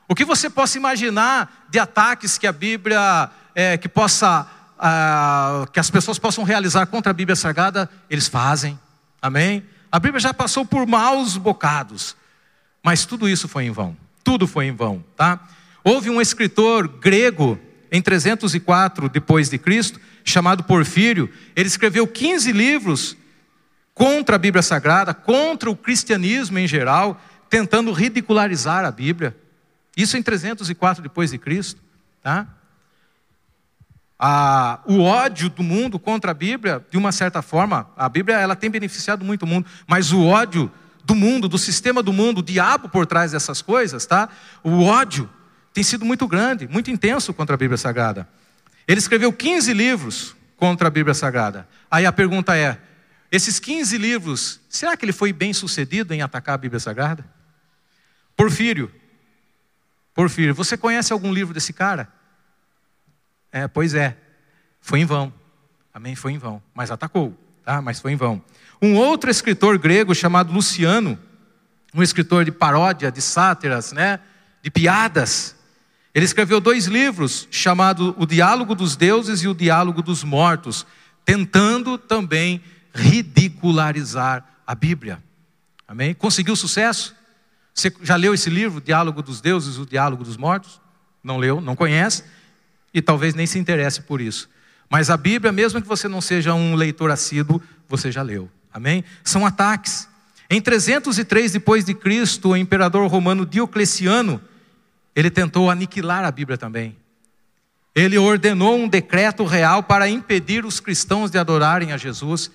[0.10, 4.46] O que você possa imaginar de ataques que a Bíblia, é, que possa,
[4.78, 8.78] ah, que as pessoas possam realizar contra a Bíblia Sagrada, eles fazem.
[9.22, 9.64] Amém?
[9.90, 12.14] A Bíblia já passou por maus bocados,
[12.84, 13.96] mas tudo isso foi em vão.
[14.22, 15.40] Tudo foi em vão, tá?
[15.82, 17.58] Houve um escritor grego
[17.92, 23.18] em 304 depois de Cristo chamado Porfírio, ele escreveu 15 livros
[23.94, 27.20] contra a Bíblia Sagrada, contra o cristianismo em geral,
[27.50, 29.36] tentando ridicularizar a Bíblia.
[29.96, 31.82] Isso em 304 depois de Cristo,
[32.22, 32.48] tá?
[34.20, 38.56] Ah, o ódio do mundo contra a Bíblia, de uma certa forma, a Bíblia ela
[38.56, 40.72] tem beneficiado muito o mundo, mas o ódio
[41.04, 44.28] do mundo, do sistema do mundo, o diabo por trás dessas coisas, tá?
[44.64, 45.30] O ódio
[45.78, 48.28] tem sido muito grande, muito intenso contra a Bíblia Sagrada.
[48.88, 51.70] Ele escreveu 15 livros contra a Bíblia Sagrada.
[51.92, 52.80] Aí a pergunta é:
[53.32, 57.24] esses 15 livros, será que ele foi bem sucedido em atacar a Bíblia Sagrada?
[58.36, 58.92] Porfírio.
[60.16, 62.12] Porfírio, você conhece algum livro desse cara?
[63.52, 64.18] É, pois é.
[64.82, 65.32] Foi em vão.
[65.94, 66.16] Amém?
[66.16, 66.60] Foi em vão.
[66.74, 67.84] Mas atacou, tá?
[67.84, 68.44] Mas foi em vão.
[68.82, 71.20] Um outro escritor grego chamado Luciano,
[71.94, 74.20] um escritor de paródia, de sátiras, né?
[74.64, 75.56] De piadas.
[76.18, 80.84] Ele escreveu dois livros, chamado O Diálogo dos Deuses e O Diálogo dos Mortos,
[81.24, 82.60] tentando também
[82.92, 85.24] ridicularizar a Bíblia.
[85.88, 86.16] Amém?
[86.16, 87.16] Conseguiu sucesso?
[87.72, 90.82] Você já leu esse livro, Diálogo dos Deuses O Diálogo dos Mortos?
[91.24, 92.24] Não leu, não conhece
[92.92, 94.50] e talvez nem se interesse por isso.
[94.90, 98.50] Mas a Bíblia, mesmo que você não seja um leitor assíduo, você já leu.
[98.74, 99.04] Amém?
[99.24, 100.10] São ataques.
[100.50, 104.42] Em 303 depois de Cristo, o imperador romano Diocleciano
[105.18, 106.96] ele tentou aniquilar a Bíblia também.
[107.96, 112.52] Ele ordenou um decreto real para impedir os cristãos de adorarem a Jesus,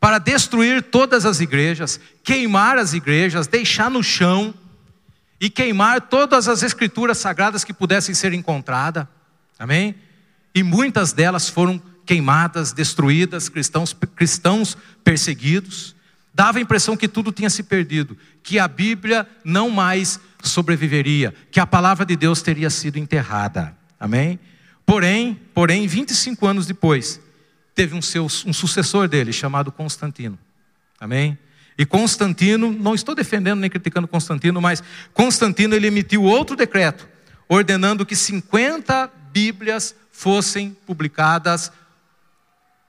[0.00, 4.54] para destruir todas as igrejas, queimar as igrejas, deixar no chão
[5.38, 9.06] e queimar todas as escrituras sagradas que pudessem ser encontradas.
[9.58, 9.94] Amém?
[10.54, 14.74] E muitas delas foram queimadas, destruídas, cristãos, cristãos
[15.04, 15.94] perseguidos.
[16.32, 21.60] Dava a impressão que tudo tinha se perdido, que a Bíblia não mais sobreviveria, que
[21.60, 23.76] a palavra de Deus teria sido enterrada.
[23.98, 24.38] Amém?
[24.84, 27.20] Porém, porém, 25 anos depois,
[27.74, 30.38] teve um, seu, um sucessor dele, chamado Constantino.
[31.00, 31.38] Amém?
[31.78, 37.06] E Constantino, não estou defendendo nem criticando Constantino, mas Constantino ele emitiu outro decreto,
[37.48, 41.70] ordenando que 50 Bíblias fossem publicadas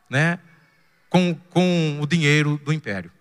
[0.09, 0.39] né,
[1.09, 3.11] com, com o dinheiro do império.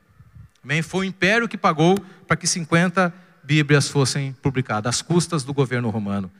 [0.62, 0.82] Amém?
[0.82, 3.12] Foi o império que pagou para que 50
[3.46, 6.30] Bíblias fossem publicadas, às custas do governo romano.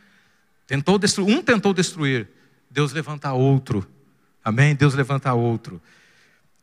[0.66, 2.28] Tentou destruir, um tentou destruir,
[2.68, 3.88] Deus levanta outro.
[4.44, 4.74] Amém?
[4.74, 5.80] Deus levanta outro.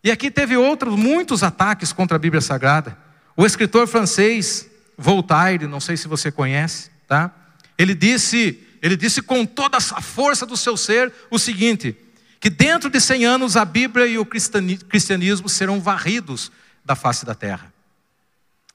[0.04, 2.98] E aqui teve outros, muitos ataques contra a Bíblia Sagrada.
[3.38, 7.34] O escritor francês Voltaire, não sei se você conhece, tá?
[7.78, 11.98] Ele disse, ele disse com toda a força do seu ser o seguinte:
[12.40, 16.52] que dentro de 100 anos a Bíblia e o cristianismo serão varridos
[16.84, 17.74] da face da terra.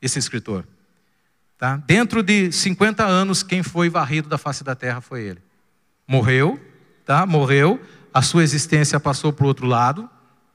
[0.01, 0.65] Esse escritor.
[1.59, 1.83] Tá?
[1.85, 5.43] Dentro de 50 anos, quem foi varrido da face da terra foi ele.
[6.07, 6.59] Morreu,
[7.05, 7.27] tá?
[7.27, 7.81] Morreu,
[8.15, 10.09] a sua existência passou para o outro lado,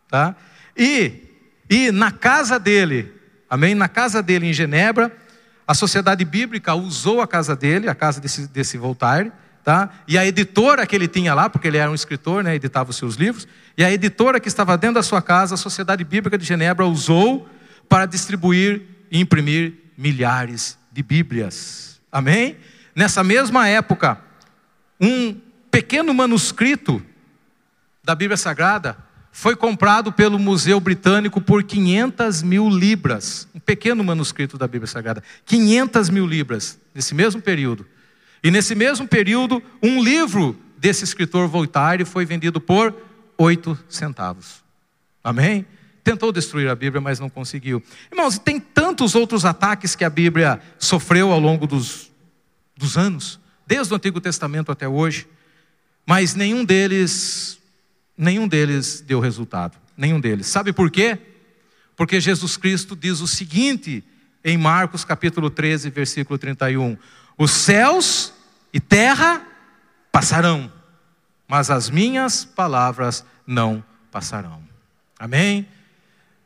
[0.08, 0.34] tá?
[0.78, 1.28] E,
[1.70, 3.14] e na casa dele,
[3.50, 3.76] amém?
[3.76, 5.12] Na casa dele em Genebra,
[5.68, 9.30] a sociedade bíblica usou a casa dele, a casa desse, desse Voltaire,
[9.62, 9.90] tá?
[10.08, 12.56] E a editora que ele tinha lá, porque ele era um escritor, né?
[12.56, 13.46] Editava os seus livros,
[13.78, 17.46] e a editora que estava dentro da sua casa, a Sociedade Bíblica de Genebra usou
[17.90, 22.00] para distribuir e imprimir milhares de Bíblias.
[22.12, 22.56] Amém?
[22.96, 24.22] Nessa mesma época,
[25.02, 25.36] um
[25.72, 27.04] pequeno manuscrito
[28.04, 28.96] da Bíblia Sagrada
[29.32, 35.24] foi comprado pelo Museu Britânico por 500 mil libras, um pequeno manuscrito da Bíblia Sagrada,
[35.46, 37.88] 500 mil libras, nesse mesmo período.
[38.44, 42.96] E nesse mesmo período, um livro desse escritor Voltaire foi vendido por
[43.36, 44.64] oito centavos.
[45.24, 45.66] Amém?
[46.04, 47.82] Tentou destruir a Bíblia, mas não conseguiu.
[48.12, 52.12] Irmãos, tem tantos outros ataques que a Bíblia sofreu ao longo dos,
[52.76, 55.28] dos anos, desde o Antigo Testamento até hoje,
[56.06, 57.60] mas nenhum deles
[58.18, 59.78] Nenhum deles deu resultado.
[59.98, 60.48] Nenhum deles.
[60.48, 61.18] Sabe por quê?
[61.96, 64.04] Porque Jesus Cristo diz o seguinte
[64.44, 66.98] em Marcos capítulo 13, versículo 31:
[67.38, 68.34] Os céus
[68.72, 69.46] e terra
[70.12, 70.72] passarão,
[71.48, 74.62] mas as minhas palavras não passarão.
[75.18, 75.68] Amém?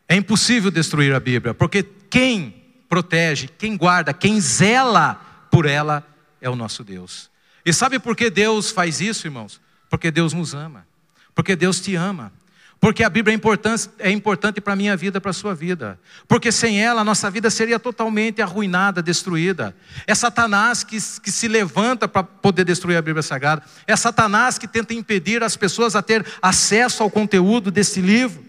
[0.08, 5.16] É impossível destruir a Bíblia, porque quem protege, quem guarda, quem zela
[5.52, 6.06] por ela
[6.40, 7.30] é o nosso Deus.
[7.66, 9.60] E sabe por que Deus faz isso, irmãos?
[9.90, 10.88] Porque Deus nos ama.
[11.36, 12.32] Porque Deus te ama.
[12.80, 16.00] Porque a Bíblia é importante, é importante para a minha vida, para a sua vida.
[16.28, 19.76] Porque sem ela, a nossa vida seria totalmente arruinada, destruída.
[20.06, 23.64] É Satanás que, que se levanta para poder destruir a Bíblia Sagrada.
[23.88, 28.47] É Satanás que tenta impedir as pessoas a ter acesso ao conteúdo desse livro.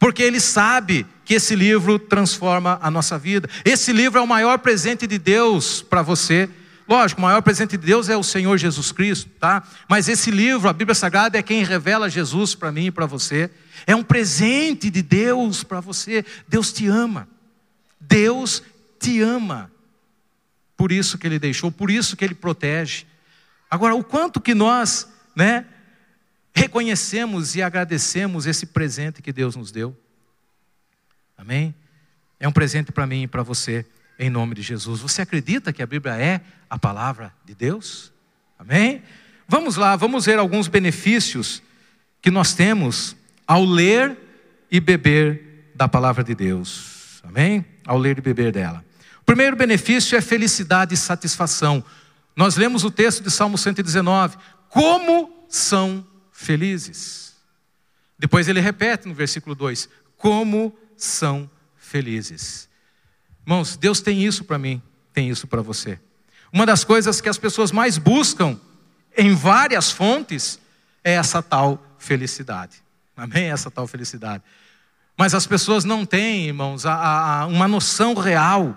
[0.00, 3.48] Porque ele sabe que esse livro transforma a nossa vida.
[3.64, 6.50] Esse livro é o maior presente de Deus para você
[6.90, 9.62] Lógico, o maior presente de Deus é o Senhor Jesus Cristo, tá?
[9.88, 13.48] Mas esse livro, a Bíblia Sagrada, é quem revela Jesus para mim e para você.
[13.86, 16.24] É um presente de Deus para você.
[16.48, 17.28] Deus te ama.
[18.00, 18.60] Deus
[18.98, 19.70] te ama.
[20.76, 23.06] Por isso que ele deixou, por isso que ele protege.
[23.70, 25.66] Agora, o quanto que nós, né,
[26.54, 29.96] reconhecemos e agradecemos esse presente que Deus nos deu.
[31.36, 31.74] Amém?
[32.38, 33.86] É um presente para mim e para você
[34.18, 35.00] em nome de Jesus.
[35.00, 38.12] Você acredita que a Bíblia é a palavra de Deus?
[38.58, 39.02] Amém?
[39.48, 41.62] Vamos lá, vamos ver alguns benefícios
[42.20, 44.16] que nós temos ao ler
[44.70, 47.20] e beber da palavra de Deus.
[47.24, 47.64] Amém?
[47.86, 48.84] Ao ler e beber dela.
[49.22, 51.82] O primeiro benefício é felicidade e satisfação.
[52.36, 54.36] Nós lemos o texto de Salmo 119.
[54.68, 56.06] Como são
[56.40, 57.34] felizes.
[58.18, 62.68] Depois ele repete no versículo 2: Como são felizes.
[63.44, 66.00] Irmãos, Deus tem isso para mim, tem isso para você.
[66.52, 68.58] Uma das coisas que as pessoas mais buscam
[69.16, 70.58] em várias fontes
[71.04, 72.82] é essa tal felicidade.
[73.16, 73.50] Amém?
[73.50, 74.42] Essa tal felicidade.
[75.16, 76.94] Mas as pessoas não têm, irmãos, a,
[77.42, 78.76] a, uma noção real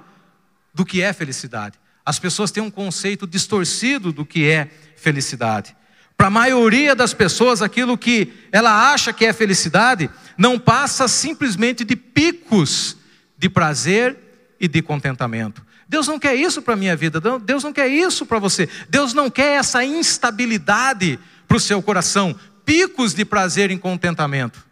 [0.73, 1.79] do que é felicidade.
[2.05, 5.75] As pessoas têm um conceito distorcido do que é felicidade.
[6.17, 11.83] Para a maioria das pessoas, aquilo que ela acha que é felicidade não passa simplesmente
[11.83, 12.97] de picos
[13.37, 14.17] de prazer
[14.59, 15.65] e de contentamento.
[15.87, 18.69] Deus não quer isso para a minha vida, Deus não quer isso para você.
[18.89, 24.65] Deus não quer essa instabilidade para o seu coração, picos de prazer e contentamento.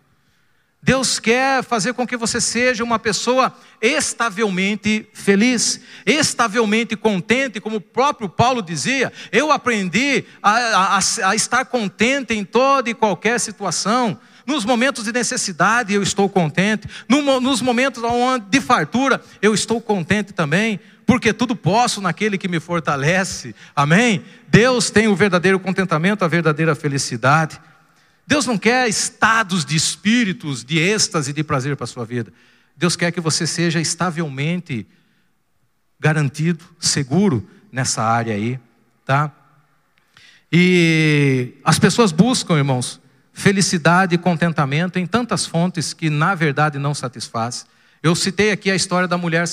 [0.83, 7.81] Deus quer fazer com que você seja uma pessoa estavelmente feliz, estavelmente contente, como o
[7.81, 9.13] próprio Paulo dizia.
[9.31, 14.19] Eu aprendi a, a, a estar contente em toda e qualquer situação.
[14.43, 16.87] Nos momentos de necessidade eu estou contente.
[17.07, 18.01] nos momentos
[18.49, 20.79] de fartura eu estou contente também.
[21.05, 23.53] Porque tudo posso naquele que me fortalece.
[23.75, 24.23] Amém?
[24.47, 27.59] Deus tem o verdadeiro contentamento, a verdadeira felicidade.
[28.31, 32.31] Deus não quer estados de espíritos, de êxtase, de prazer para a sua vida.
[32.77, 34.87] Deus quer que você seja estavelmente
[35.99, 38.57] garantido, seguro nessa área aí,
[39.05, 39.33] tá?
[40.49, 43.01] E as pessoas buscam, irmãos,
[43.33, 47.65] felicidade e contentamento em tantas fontes que na verdade não satisfaz.
[48.01, 49.43] Eu citei aqui a história da mulher,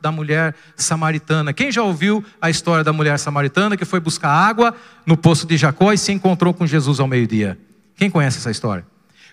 [0.00, 1.52] da mulher samaritana.
[1.52, 4.72] Quem já ouviu a história da mulher samaritana que foi buscar água
[5.04, 7.58] no poço de Jacó e se encontrou com Jesus ao meio-dia?
[8.00, 8.86] Quem conhece essa história?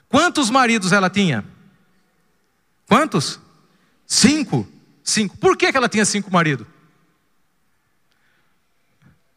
[0.09, 1.41] Quantos maridos ela tinha?
[2.85, 3.39] Quantos?
[4.05, 4.67] Cinco.
[5.01, 5.37] Cinco.
[5.37, 6.67] Por que, que ela tinha cinco maridos?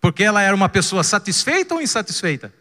[0.01, 2.53] Porque ela era uma pessoa satisfeita ou insatisfeita?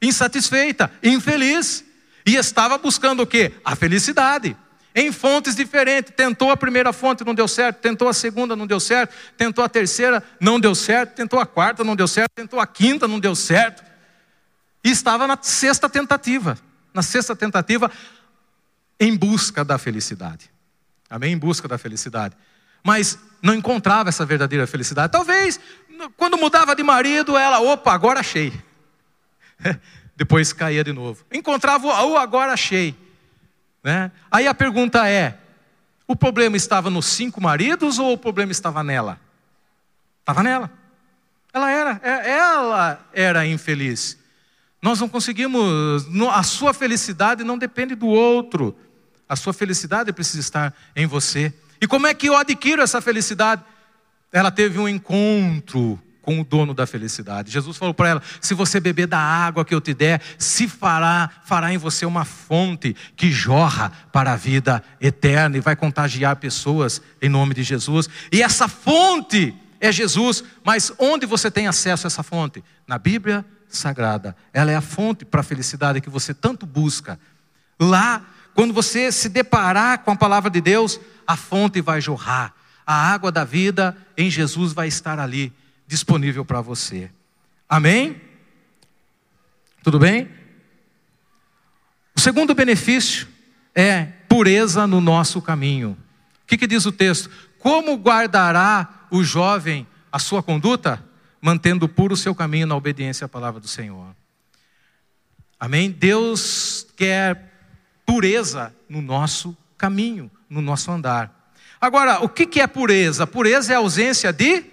[0.00, 1.84] insatisfeita, infeliz,
[2.24, 3.52] e estava buscando o que?
[3.62, 4.56] A felicidade.
[4.94, 8.80] Em fontes diferentes, tentou a primeira fonte, não deu certo, tentou a segunda, não deu
[8.80, 12.66] certo, tentou a terceira, não deu certo, tentou a quarta, não deu certo, tentou a
[12.66, 13.84] quinta, não deu certo.
[14.86, 16.56] E estava na sexta tentativa,
[16.94, 17.90] na sexta tentativa,
[19.00, 20.48] em busca da felicidade.
[21.10, 21.32] Amém?
[21.32, 22.36] Em busca da felicidade.
[22.84, 25.10] Mas não encontrava essa verdadeira felicidade.
[25.10, 25.58] Talvez,
[26.16, 28.52] quando mudava de marido, ela, opa, agora achei.
[30.14, 31.26] Depois caía de novo.
[31.32, 32.96] Encontrava o agora achei.
[33.82, 34.12] Né?
[34.30, 35.36] Aí a pergunta é:
[36.06, 39.18] o problema estava nos cinco maridos ou o problema estava nela?
[40.20, 40.70] Estava nela.
[41.52, 44.24] Ela era, é, ela era infeliz.
[44.86, 48.72] Nós não conseguimos, a sua felicidade não depende do outro.
[49.28, 51.52] A sua felicidade precisa estar em você.
[51.80, 53.64] E como é que eu adquiro essa felicidade?
[54.30, 57.50] Ela teve um encontro com o dono da felicidade.
[57.50, 61.32] Jesus falou para ela: se você beber da água que eu te der, se fará,
[61.44, 67.02] fará em você uma fonte que jorra para a vida eterna e vai contagiar pessoas
[67.20, 68.08] em nome de Jesus.
[68.30, 72.62] E essa fonte é Jesus, mas onde você tem acesso a essa fonte?
[72.86, 74.36] Na Bíblia Sagrada.
[74.52, 77.18] Ela é a fonte para a felicidade que você tanto busca.
[77.78, 82.54] Lá, quando você se deparar com a palavra de Deus, a fonte vai jorrar.
[82.86, 85.52] A água da vida em Jesus vai estar ali
[85.86, 87.10] disponível para você.
[87.68, 88.20] Amém?
[89.82, 90.28] Tudo bem?
[92.16, 93.28] O segundo benefício
[93.74, 95.96] é pureza no nosso caminho.
[96.42, 97.30] O que, que diz o texto?
[97.58, 101.04] Como guardará o jovem a sua conduta?
[101.46, 104.16] Mantendo puro o seu caminho na obediência à palavra do Senhor.
[105.60, 105.92] Amém?
[105.92, 107.52] Deus quer
[108.04, 111.54] pureza no nosso caminho, no nosso andar.
[111.80, 113.28] Agora, o que é pureza?
[113.28, 114.64] Pureza é ausência de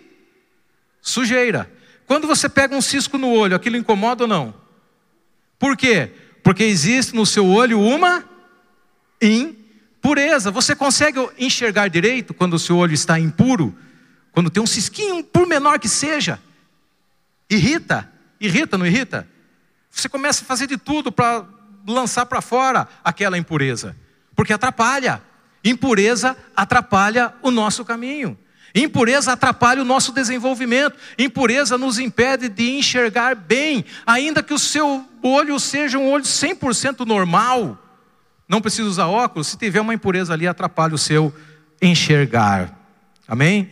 [0.99, 1.71] sujeira.
[2.07, 4.51] Quando você pega um cisco no olho, aquilo incomoda ou não?
[5.59, 6.11] Por quê?
[6.41, 8.27] Porque existe no seu olho uma
[9.21, 10.49] impureza.
[10.49, 13.77] Você consegue enxergar direito quando o seu olho está impuro?
[14.31, 16.41] Quando tem um cisquinho, por menor que seja,
[17.49, 19.27] irrita, irrita, não irrita?
[19.89, 21.45] Você começa a fazer de tudo para
[21.87, 23.95] lançar para fora aquela impureza,
[24.35, 25.21] porque atrapalha.
[25.63, 28.37] Impureza atrapalha o nosso caminho.
[28.75, 30.97] Impureza atrapalha o nosso desenvolvimento.
[31.17, 37.05] Impureza nos impede de enxergar bem, ainda que o seu olho seja um olho 100%
[37.05, 37.77] normal.
[38.47, 41.33] Não precisa usar óculos, se tiver uma impureza ali, atrapalha o seu
[41.81, 42.77] enxergar.
[43.27, 43.71] Amém?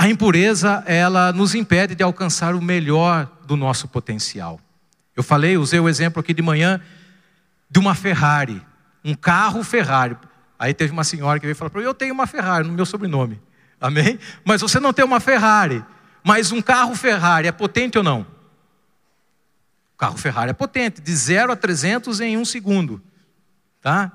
[0.00, 4.60] A impureza, ela nos impede de alcançar o melhor do nosso potencial.
[5.16, 6.80] Eu falei, usei o exemplo aqui de manhã
[7.68, 8.64] de uma Ferrari,
[9.04, 10.16] um carro Ferrari.
[10.56, 12.86] Aí teve uma senhora que veio falar para mim: Eu tenho uma Ferrari no meu
[12.86, 13.42] sobrenome.
[13.80, 14.20] Amém?
[14.44, 15.84] Mas você não tem uma Ferrari.
[16.22, 18.20] Mas um carro Ferrari é potente ou não?
[19.94, 23.02] O carro Ferrari é potente, de 0 a 300 em um segundo.
[23.82, 24.12] Tá?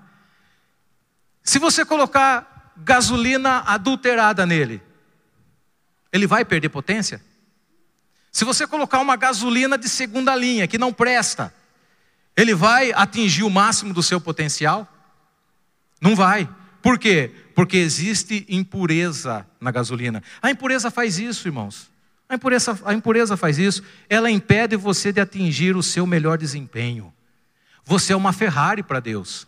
[1.44, 4.82] Se você colocar gasolina adulterada nele,
[6.14, 7.20] ele vai perder potência?
[8.32, 11.54] Se você colocar uma gasolina de segunda linha, que não presta,
[12.38, 14.88] ele vai atingir o máximo do seu potencial?
[16.00, 16.48] Não vai.
[16.82, 17.32] Por quê?
[17.56, 20.22] Porque existe impureza na gasolina.
[20.42, 21.92] A impureza faz isso, irmãos.
[22.28, 23.84] A impureza, a impureza faz isso.
[24.10, 27.14] Ela impede você de atingir o seu melhor desempenho.
[27.86, 29.48] Você é uma Ferrari para Deus.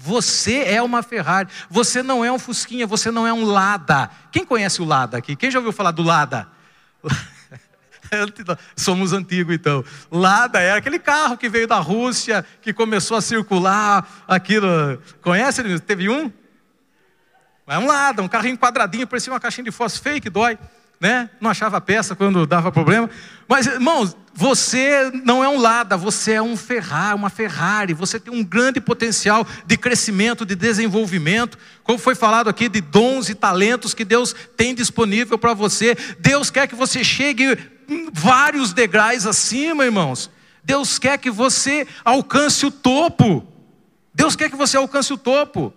[0.00, 1.48] Você é uma Ferrari.
[1.68, 4.08] Você não é um Fusquinha, você não é um Lada.
[4.30, 5.34] Quem conhece o Lada aqui?
[5.34, 6.48] Quem já ouviu falar do Lada?
[8.76, 9.84] Somos antigos então.
[10.10, 15.02] Lada era aquele carro que veio da Rússia, que começou a circular, aquilo.
[15.20, 15.80] Conhece?
[15.80, 16.32] Teve um?
[17.66, 20.56] É um Lada, um carrinho quadradinho, parecia uma caixinha de fósforo fake, dói.
[21.00, 21.30] Né?
[21.40, 23.08] Não achava peça quando dava problema.
[23.46, 27.94] Mas, irmãos, você não é um Lada, você é um Ferrari, uma Ferrari.
[27.94, 31.56] Você tem um grande potencial de crescimento, de desenvolvimento.
[31.84, 35.96] Como foi falado aqui, de dons e talentos que Deus tem disponível para você.
[36.18, 37.56] Deus quer que você chegue
[38.12, 40.30] vários degraus acima, irmãos.
[40.64, 43.46] Deus quer que você alcance o topo.
[44.12, 45.72] Deus quer que você alcance o topo.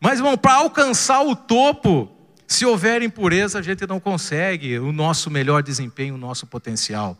[0.00, 2.13] Mas, irmão, para alcançar o topo,
[2.46, 7.18] se houver impureza, a gente não consegue o nosso melhor desempenho, o nosso potencial.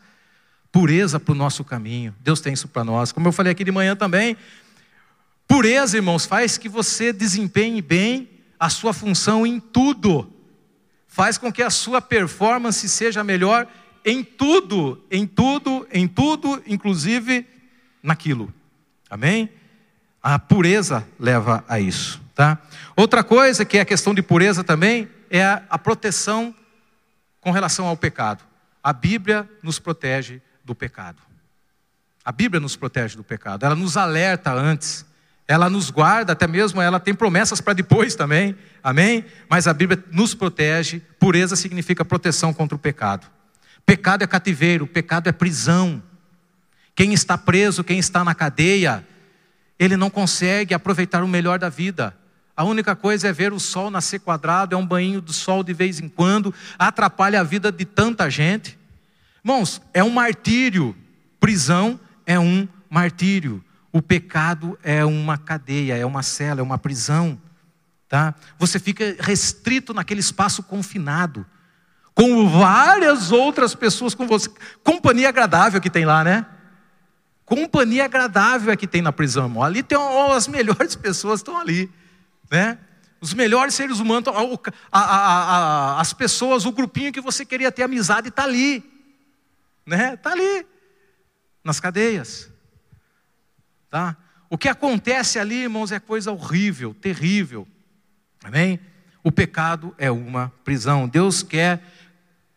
[0.70, 2.14] Pureza para o nosso caminho.
[2.20, 3.12] Deus tem isso para nós.
[3.12, 4.36] Como eu falei aqui de manhã também,
[5.46, 10.30] pureza, irmãos, faz que você desempenhe bem a sua função em tudo.
[11.06, 13.68] Faz com que a sua performance seja melhor
[14.04, 17.46] em tudo, em tudo, em tudo, inclusive
[18.02, 18.52] naquilo.
[19.08, 19.48] Amém?
[20.22, 22.58] A pureza leva a isso, tá?
[22.96, 26.54] Outra coisa que é a questão de pureza também é a, a proteção
[27.40, 28.42] com relação ao pecado.
[28.82, 31.22] A Bíblia nos protege do pecado.
[32.24, 33.64] A Bíblia nos protege do pecado.
[33.64, 35.04] Ela nos alerta antes.
[35.46, 38.56] Ela nos guarda, até mesmo ela tem promessas para depois também.
[38.82, 39.26] Amém?
[39.48, 41.00] Mas a Bíblia nos protege.
[41.18, 43.26] Pureza significa proteção contra o pecado.
[43.84, 46.02] Pecado é cativeiro, pecado é prisão.
[46.94, 49.06] Quem está preso, quem está na cadeia,
[49.78, 52.16] ele não consegue aproveitar o melhor da vida.
[52.56, 55.72] A única coisa é ver o sol nascer quadrado, é um banho do sol de
[55.72, 58.78] vez em quando, atrapalha a vida de tanta gente.
[59.44, 60.96] Irmãos, é um martírio.
[61.40, 63.62] Prisão é um martírio.
[63.92, 67.40] O pecado é uma cadeia, é uma cela, é uma prisão.
[68.08, 68.34] Tá?
[68.58, 71.44] Você fica restrito naquele espaço confinado
[72.14, 74.48] com várias outras pessoas com você.
[74.84, 76.46] Companhia agradável que tem lá, né?
[77.44, 79.62] companhia agradável é que tem na prisão, irmão.
[79.62, 79.98] Ali tem
[80.34, 81.90] as melhores pessoas estão ali,
[82.50, 82.78] né?
[83.20, 87.82] Os melhores seres humanos, a, a, a, as pessoas, o grupinho que você queria ter
[87.82, 88.84] amizade está ali,
[89.86, 90.14] né?
[90.14, 90.66] Está ali,
[91.62, 92.50] nas cadeias,
[93.88, 94.16] tá?
[94.50, 97.66] O que acontece ali, irmãos, é coisa horrível, terrível,
[98.44, 98.78] amém?
[99.22, 101.08] O pecado é uma prisão.
[101.08, 101.82] Deus quer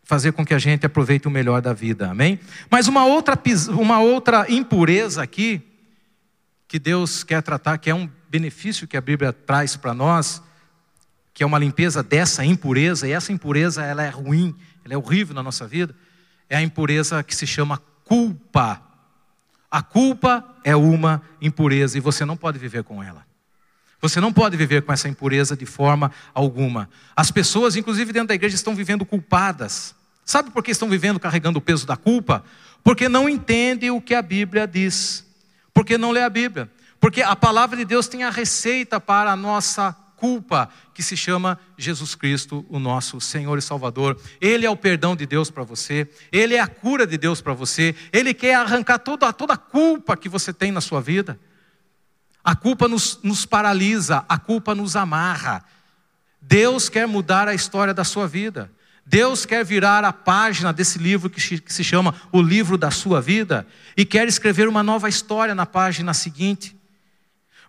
[0.04, 2.38] fazer com que a gente aproveite o melhor da vida, amém?
[2.70, 3.38] Mas uma outra,
[3.70, 5.62] uma outra impureza aqui,
[6.66, 10.42] que Deus quer tratar, que é um benefício que a Bíblia traz para nós,
[11.32, 14.54] que é uma limpeza dessa impureza, e essa impureza ela é ruim,
[14.84, 15.94] ela é horrível na nossa vida,
[16.48, 18.82] é a impureza que se chama culpa.
[19.70, 23.26] A culpa é uma impureza e você não pode viver com ela.
[24.00, 26.88] Você não pode viver com essa impureza de forma alguma.
[27.16, 29.94] As pessoas, inclusive dentro da igreja, estão vivendo culpadas.
[30.24, 32.44] Sabe por que estão vivendo carregando o peso da culpa?
[32.84, 35.26] Porque não entendem o que a Bíblia diz.
[35.74, 36.70] Porque não lê a Bíblia.
[37.00, 41.58] Porque a palavra de Deus tem a receita para a nossa culpa, que se chama
[41.76, 44.20] Jesus Cristo, o nosso Senhor e Salvador.
[44.40, 47.54] Ele é o perdão de Deus para você, ele é a cura de Deus para
[47.54, 51.38] você, ele quer arrancar toda, toda a culpa que você tem na sua vida.
[52.42, 55.64] A culpa nos, nos paralisa, a culpa nos amarra.
[56.42, 58.70] Deus quer mudar a história da sua vida.
[59.04, 63.66] Deus quer virar a página desse livro que se chama O Livro da Sua Vida
[63.96, 66.77] e quer escrever uma nova história na página seguinte.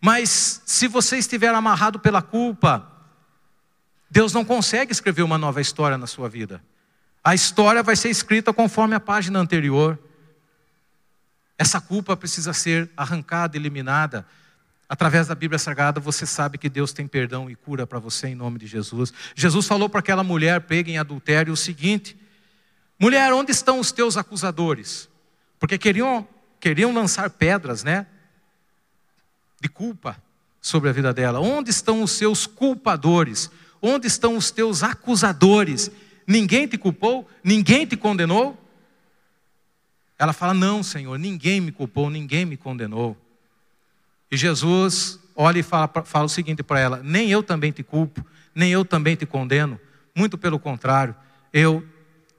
[0.01, 2.89] Mas se você estiver amarrado pela culpa,
[4.09, 6.63] Deus não consegue escrever uma nova história na sua vida.
[7.23, 9.99] A história vai ser escrita conforme a página anterior.
[11.57, 14.25] Essa culpa precisa ser arrancada, eliminada.
[14.87, 18.35] Através da Bíblia Sagrada, você sabe que Deus tem perdão e cura para você em
[18.35, 19.13] nome de Jesus.
[19.35, 22.17] Jesus falou para aquela mulher pega em adultério o seguinte:
[22.97, 25.07] Mulher, onde estão os teus acusadores?
[25.59, 26.27] Porque queriam,
[26.59, 28.07] queriam lançar pedras, né?
[29.61, 30.21] De culpa
[30.61, 31.39] sobre a vida dela.
[31.39, 33.49] Onde estão os seus culpadores?
[33.81, 35.91] Onde estão os teus acusadores?
[36.25, 37.27] Ninguém te culpou?
[37.43, 38.57] Ninguém te condenou?
[40.17, 43.17] Ela fala: Não, Senhor, ninguém me culpou, ninguém me condenou.
[44.29, 48.25] E Jesus olha e fala, fala o seguinte para ela: Nem eu também te culpo,
[48.53, 49.79] nem eu também te condeno.
[50.13, 51.15] Muito pelo contrário,
[51.53, 51.85] eu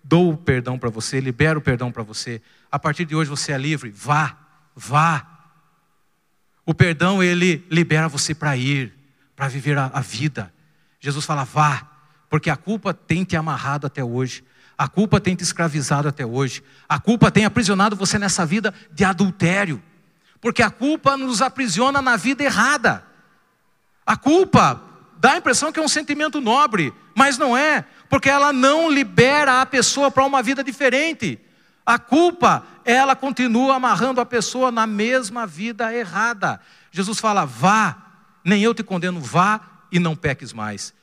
[0.05, 2.43] dou o perdão para você, libero o perdão para você.
[2.71, 3.91] A partir de hoje você é livre.
[3.91, 4.37] Vá,
[4.77, 5.30] vá.
[6.71, 8.95] O perdão ele libera você para ir,
[9.35, 10.55] para viver a, a vida.
[11.01, 11.83] Jesus fala: vá,
[12.29, 14.45] porque a culpa tem te amarrado até hoje.
[14.79, 16.63] A culpa tem te escravizado até hoje.
[16.89, 19.83] A culpa tem aprisionado você nessa vida de adultério.
[20.41, 23.05] Porque a culpa nos aprisiona na vida errada.
[24.07, 24.81] A culpa
[25.19, 29.61] dá a impressão que é um sentimento nobre, mas não é, porque ela não libera
[29.61, 31.37] a pessoa para uma vida diferente.
[31.85, 36.61] A culpa, ela continua amarrando a pessoa na mesma vida errada.
[36.91, 37.97] Jesus fala: vá,
[38.45, 39.61] nem eu te condeno, vá
[39.91, 40.95] e não peques mais.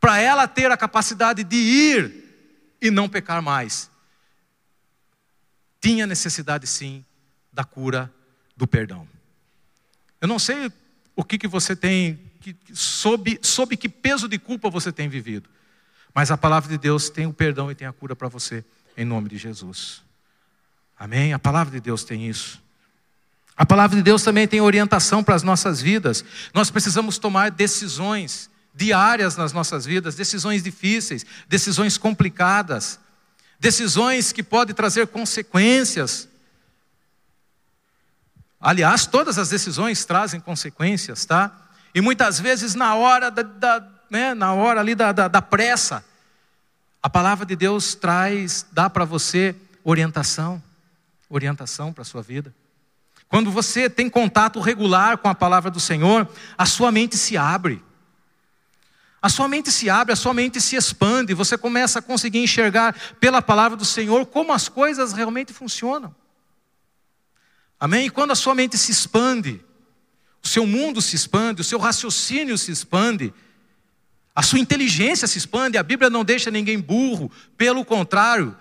[0.00, 3.90] Para ela ter a capacidade de ir e não pecar mais,
[5.80, 7.04] tinha necessidade sim
[7.52, 8.12] da cura
[8.56, 9.08] do perdão.
[10.20, 10.70] Eu não sei
[11.16, 15.48] o que, que você tem, que, sob, sob que peso de culpa você tem vivido,
[16.14, 18.64] mas a palavra de Deus tem o perdão e tem a cura para você,
[18.96, 20.02] em nome de Jesus.
[20.98, 21.32] Amém?
[21.32, 22.62] A palavra de Deus tem isso.
[23.56, 26.24] A palavra de Deus também tem orientação para as nossas vidas.
[26.54, 32.98] Nós precisamos tomar decisões diárias nas nossas vidas, decisões difíceis, decisões complicadas,
[33.58, 36.28] decisões que podem trazer consequências
[38.60, 41.50] Aliás, todas as decisões trazem consequências, tá?
[41.94, 46.04] E muitas vezes na hora da, da né, na hora ali da, da, da pressa,
[47.02, 50.62] a palavra de Deus traz, dá para você orientação,
[51.28, 52.54] orientação para a sua vida.
[53.28, 56.28] Quando você tem contato regular com a palavra do Senhor,
[56.58, 57.82] a sua mente se abre.
[59.22, 62.94] A sua mente se abre, a sua mente se expande, você começa a conseguir enxergar
[63.20, 66.14] pela palavra do Senhor como as coisas realmente funcionam.
[67.78, 68.06] Amém?
[68.06, 69.64] E quando a sua mente se expande,
[70.42, 73.32] o seu mundo se expande, o seu raciocínio se expande,
[74.34, 78.56] a sua inteligência se expande, a Bíblia não deixa ninguém burro, pelo contrário,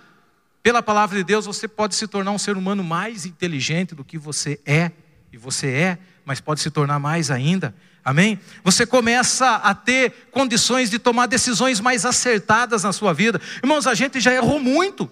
[0.61, 4.17] pela palavra de Deus você pode se tornar um ser humano mais inteligente do que
[4.17, 4.91] você é,
[5.31, 7.73] e você é, mas pode se tornar mais ainda.
[8.03, 8.39] Amém?
[8.63, 13.39] Você começa a ter condições de tomar decisões mais acertadas na sua vida.
[13.61, 15.11] Irmãos, a gente já errou muito.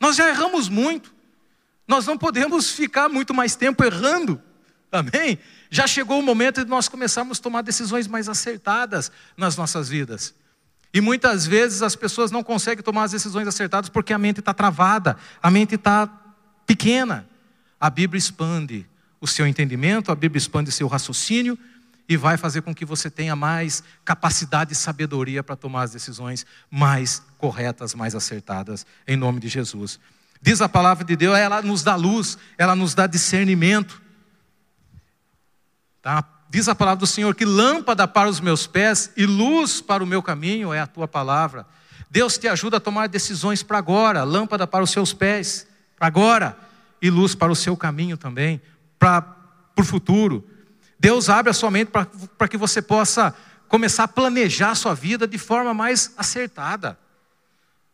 [0.00, 1.14] Nós já erramos muito.
[1.86, 4.40] Nós não podemos ficar muito mais tempo errando.
[4.90, 5.38] Amém?
[5.72, 10.34] Já chegou o momento de nós começarmos a tomar decisões mais acertadas nas nossas vidas.
[10.92, 14.52] E muitas vezes as pessoas não conseguem tomar as decisões acertadas porque a mente está
[14.52, 16.06] travada, a mente está
[16.66, 17.26] pequena,
[17.80, 18.86] a Bíblia expande
[19.18, 21.58] o seu entendimento, a Bíblia expande o seu raciocínio
[22.06, 26.44] e vai fazer com que você tenha mais capacidade e sabedoria para tomar as decisões
[26.70, 29.98] mais corretas, mais acertadas, em nome de Jesus.
[30.42, 34.01] Diz a palavra de Deus, ela nos dá luz, ela nos dá discernimento.
[36.02, 36.24] Tá?
[36.50, 40.06] Diz a palavra do Senhor que lâmpada para os meus pés e luz para o
[40.06, 41.64] meu caminho é a tua palavra.
[42.10, 46.58] Deus te ajuda a tomar decisões para agora, lâmpada para os seus pés, para agora,
[47.00, 48.60] e luz para o seu caminho também,
[48.98, 49.24] para,
[49.78, 50.46] o futuro.
[50.98, 53.34] Deus abre a sua mente para que você possa
[53.66, 56.98] começar a planejar a sua vida de forma mais acertada.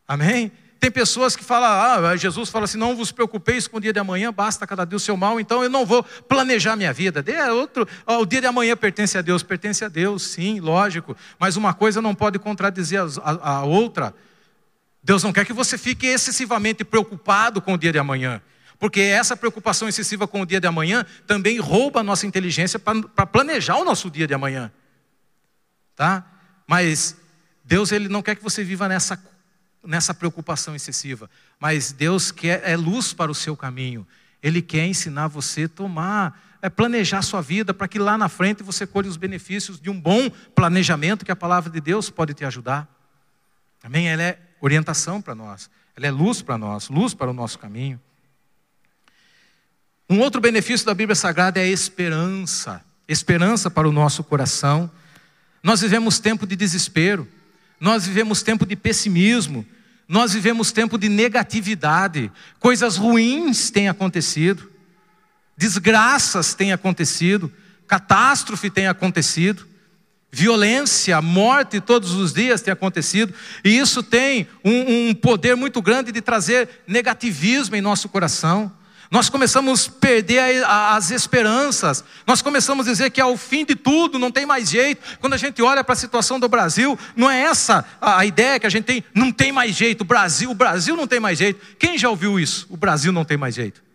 [0.06, 0.50] Amém?
[0.80, 3.98] Tem pessoas que falam, ah, Jesus fala assim: não vos preocupeis com o dia de
[3.98, 7.24] amanhã, basta cada dia o seu mal, então eu não vou planejar minha vida.
[7.26, 11.56] É outro, o dia de amanhã pertence a Deus, pertence a Deus, sim, lógico, mas
[11.56, 14.14] uma coisa não pode contradizer a, a, a outra.
[15.02, 18.40] Deus não quer que você fique excessivamente preocupado com o dia de amanhã.
[18.78, 23.26] Porque essa preocupação excessiva com o dia de amanhã também rouba a nossa inteligência para
[23.26, 24.70] planejar o nosso dia de amanhã.
[25.96, 26.24] Tá?
[26.66, 27.16] Mas
[27.64, 29.20] Deus ele não quer que você viva nessa,
[29.84, 31.30] nessa preocupação excessiva.
[31.58, 34.06] Mas Deus quer é luz para o seu caminho.
[34.42, 38.28] Ele quer ensinar você a tomar, é planejar a sua vida para que lá na
[38.28, 42.34] frente você colhe os benefícios de um bom planejamento que a palavra de Deus pode
[42.34, 42.88] te ajudar.
[43.82, 44.08] Amém?
[44.08, 45.70] Ela é orientação para nós.
[45.96, 48.00] Ela é luz para nós, luz para o nosso caminho.
[50.08, 54.90] Um outro benefício da Bíblia Sagrada é a esperança, esperança para o nosso coração.
[55.62, 57.28] Nós vivemos tempo de desespero,
[57.80, 59.64] nós vivemos tempo de pessimismo,
[60.08, 64.70] nós vivemos tempo de negatividade, coisas ruins têm acontecido,
[65.56, 67.52] desgraças têm acontecido,
[67.86, 69.66] catástrofe tem acontecido,
[70.30, 76.12] violência, morte todos os dias tem acontecido, e isso tem um, um poder muito grande
[76.12, 78.72] de trazer negativismo em nosso coração.
[79.10, 84.18] Nós começamos a perder as esperanças, nós começamos a dizer que ao fim de tudo
[84.18, 85.02] não tem mais jeito.
[85.18, 88.66] Quando a gente olha para a situação do Brasil, não é essa a ideia que
[88.66, 91.64] a gente tem, não tem mais jeito, o Brasil, o Brasil não tem mais jeito.
[91.78, 92.66] Quem já ouviu isso?
[92.68, 93.87] O Brasil não tem mais jeito.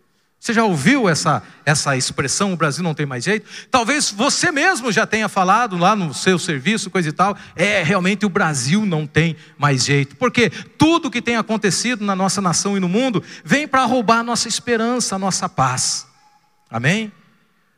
[0.44, 3.50] Você já ouviu essa, essa expressão, o Brasil não tem mais jeito?
[3.72, 7.38] Talvez você mesmo já tenha falado lá no seu serviço, coisa e tal.
[7.56, 10.18] É, realmente o Brasil não tem mais jeito.
[10.18, 14.24] Porque tudo que tem acontecido na nossa nação e no mundo vem para roubar a
[14.24, 16.06] nossa esperança, a nossa paz.
[16.70, 17.10] Amém?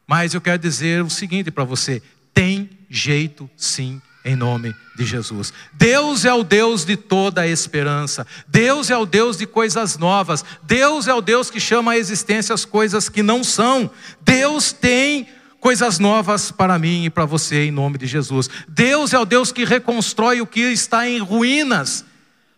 [0.07, 2.01] Mas eu quero dizer o seguinte para você:
[2.33, 5.53] tem jeito sim em nome de Jesus.
[5.71, 8.25] Deus é o Deus de toda a esperança.
[8.47, 10.43] Deus é o Deus de coisas novas.
[10.63, 13.89] Deus é o Deus que chama à existência as coisas que não são.
[14.21, 15.27] Deus tem
[15.59, 18.49] coisas novas para mim e para você em nome de Jesus.
[18.67, 22.03] Deus é o Deus que reconstrói o que está em ruínas.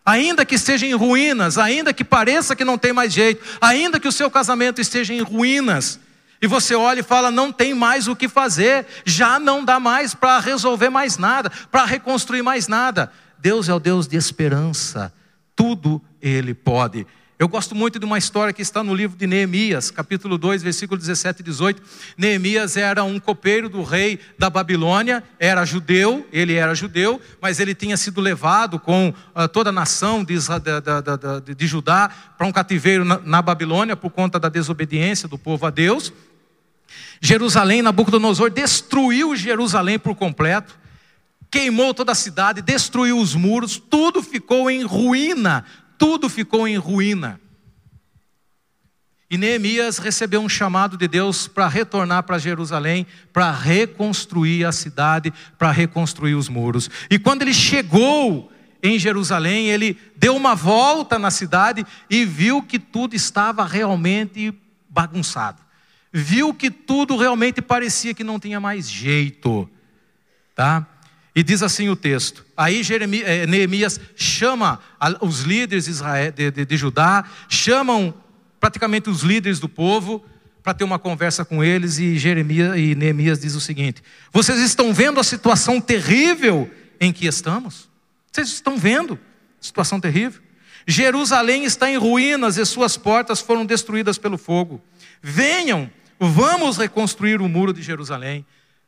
[0.06, 4.08] Ainda que esteja em ruínas, ainda que pareça que não tem mais jeito, ainda que
[4.08, 6.00] o seu casamento esteja em ruínas,
[6.42, 10.14] e você olha e fala: não tem mais o que fazer, já não dá mais
[10.14, 13.12] para resolver mais nada, para reconstruir mais nada.
[13.40, 15.14] Deus é o Deus de esperança,
[15.56, 17.06] tudo Ele pode.
[17.40, 21.00] Eu gosto muito de uma história que está no livro de Neemias, capítulo 2, versículo
[21.00, 21.84] 17 e 18.
[22.18, 27.76] Neemias era um copeiro do rei da Babilônia, era judeu, ele era judeu, mas ele
[27.76, 32.52] tinha sido levado com uh, toda a nação de, de, de, de Judá para um
[32.52, 36.12] cativeiro na, na Babilônia por conta da desobediência do povo a Deus.
[37.22, 40.78] Jerusalém, Nabucodonosor destruiu Jerusalém por completo,
[41.50, 45.66] queimou toda a cidade, destruiu os muros, tudo ficou em ruína,
[45.98, 47.40] tudo ficou em ruína.
[49.30, 55.34] E Neemias recebeu um chamado de Deus para retornar para Jerusalém, para reconstruir a cidade,
[55.58, 56.90] para reconstruir os muros.
[57.10, 58.50] E quando ele chegou
[58.82, 64.54] em Jerusalém, ele deu uma volta na cidade e viu que tudo estava realmente
[64.90, 65.67] bagunçado.
[66.20, 69.70] Viu que tudo realmente parecia que não tinha mais jeito,
[70.56, 70.84] tá?
[71.36, 74.80] E diz assim o texto: aí Jeremias, eh, Neemias chama
[75.22, 78.16] os líderes de, Israel, de, de, de Judá, chamam
[78.60, 80.26] praticamente os líderes do povo
[80.64, 84.02] para ter uma conversa com eles e Jeremias e Neemias diz o seguinte:
[84.34, 86.68] Vocês estão vendo a situação terrível
[87.00, 87.88] em que estamos?
[88.32, 89.20] Vocês estão vendo?
[89.62, 90.42] Situação terrível.
[90.88, 94.82] Jerusalém está em ruínas e suas portas foram destruídas pelo fogo.
[95.22, 98.46] Venham, vamos reconstruir o muro de Jerusalém.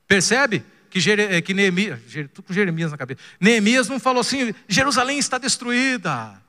[0.07, 0.63] Percebe?
[0.89, 5.37] que, eh, que Neemias, estou com Jeremias na cabeça, Neemias não falou assim, Jerusalém está
[5.37, 6.41] destruída,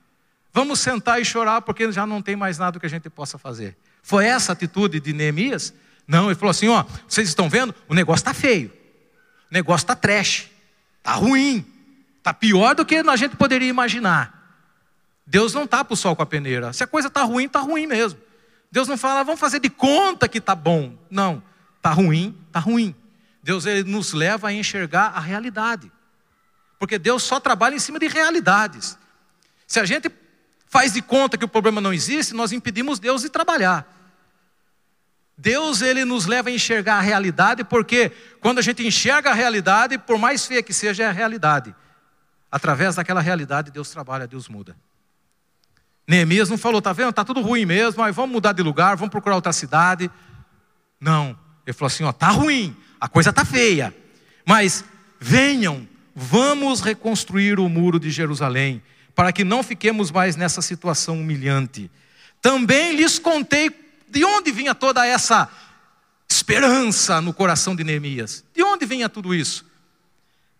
[0.52, 3.76] vamos sentar e chorar porque já não tem mais nada que a gente possa fazer.
[4.02, 5.74] Foi essa a atitude de Neemias?
[6.08, 7.74] Não, ele falou assim, ó, vocês estão vendo?
[7.86, 8.72] O negócio está feio,
[9.50, 10.50] o negócio está trash,
[10.98, 11.64] está ruim,
[12.18, 14.38] está pior do que a gente poderia imaginar.
[15.26, 17.60] Deus não está para o sol com a peneira, se a coisa está ruim, está
[17.60, 18.18] ruim mesmo.
[18.70, 20.96] Deus não fala, vamos fazer de conta que está bom.
[21.10, 21.42] Não,
[21.76, 22.94] está ruim, está ruim.
[23.42, 25.90] Deus ele nos leva a enxergar a realidade.
[26.78, 28.98] Porque Deus só trabalha em cima de realidades.
[29.66, 30.10] Se a gente
[30.66, 33.86] faz de conta que o problema não existe, nós impedimos Deus de trabalhar.
[35.36, 39.96] Deus ele nos leva a enxergar a realidade, porque quando a gente enxerga a realidade,
[39.96, 41.74] por mais feia que seja, é a realidade.
[42.52, 44.76] Através daquela realidade, Deus trabalha, Deus muda.
[46.10, 47.12] Neemias não falou, tá vendo?
[47.12, 50.10] Tá tudo ruim mesmo, mas vamos mudar de lugar, vamos procurar outra cidade.
[51.00, 53.94] Não, ele falou assim, ó, tá ruim, a coisa tá feia.
[54.44, 54.84] Mas
[55.20, 58.82] venham, vamos reconstruir o muro de Jerusalém,
[59.14, 61.88] para que não fiquemos mais nessa situação humilhante.
[62.42, 63.70] Também lhes contei
[64.08, 65.48] de onde vinha toda essa
[66.28, 68.44] esperança no coração de Neemias?
[68.52, 69.64] De onde vinha tudo isso?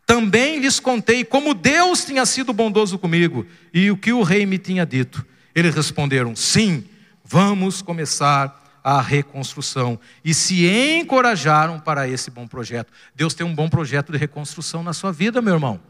[0.06, 3.44] Também lhes contei como Deus tinha sido bondoso comigo
[3.74, 5.26] e o que o rei me tinha dito.
[5.54, 6.84] Eles responderam: sim,
[7.24, 9.98] vamos começar a reconstrução.
[10.24, 12.92] E se encorajaram para esse bom projeto.
[13.14, 15.80] Deus tem um bom projeto de reconstrução na sua vida, meu irmão.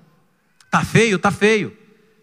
[0.70, 1.76] Tá feio, tá feio.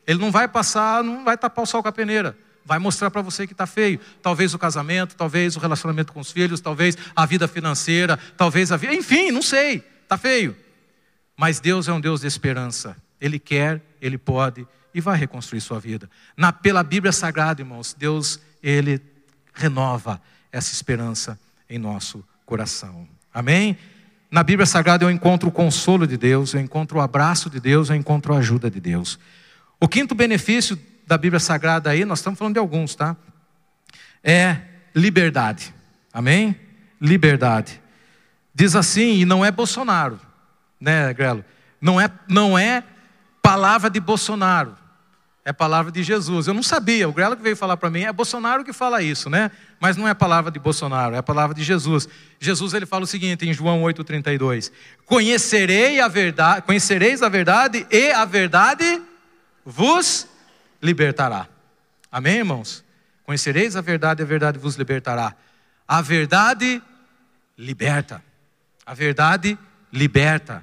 [0.05, 3.21] Ele não vai passar, não vai tapar o sol com a peneira vai mostrar para
[3.21, 3.97] você que está feio.
[4.21, 8.77] Talvez o casamento, talvez o relacionamento com os filhos, talvez a vida financeira, talvez a
[8.77, 8.93] vida.
[8.93, 10.53] Enfim, não sei, está feio.
[11.37, 12.97] Mas Deus é um Deus de esperança.
[13.21, 14.67] Ele quer, Ele pode
[14.97, 16.09] e vai reconstruir sua vida.
[16.35, 18.99] Na, pela Bíblia Sagrada, irmãos, Deus, Ele
[19.53, 20.19] renova
[20.51, 21.39] essa esperança
[21.69, 23.07] em nosso coração.
[23.31, 23.77] Amém?
[24.31, 27.91] Na Bíblia Sagrada eu encontro o consolo de Deus, eu encontro o abraço de Deus,
[27.91, 29.19] eu encontro a ajuda de Deus.
[29.79, 30.75] O quinto benefício
[31.05, 33.15] da Bíblia Sagrada aí, nós estamos falando de alguns, tá?
[34.23, 34.57] É
[34.95, 35.75] liberdade.
[36.11, 36.59] Amém?
[36.99, 37.79] Liberdade.
[38.51, 40.19] Diz assim, e não é Bolsonaro,
[40.81, 41.45] né, Grelo?
[41.79, 42.83] Não é, não é
[43.43, 44.75] palavra de Bolsonaro,
[45.47, 46.45] é palavra de Jesus.
[46.45, 49.29] Eu não sabia, o Grelo que veio falar para mim, é Bolsonaro que fala isso,
[49.29, 49.49] né?
[49.79, 52.09] Mas não é palavra de Bolsonaro, é a palavra de Jesus.
[52.37, 54.73] Jesus ele fala o seguinte em João 8:32:
[55.05, 59.01] Conhecerei a verdade, conhecereis a verdade e a verdade
[59.65, 60.27] vos
[60.81, 61.47] libertará.
[62.11, 62.83] Amém, irmãos?
[63.23, 65.33] Conhecereis a verdade e a verdade vos libertará.
[65.87, 66.83] A verdade
[67.57, 68.21] liberta.
[68.85, 69.57] A verdade
[69.93, 70.61] liberta.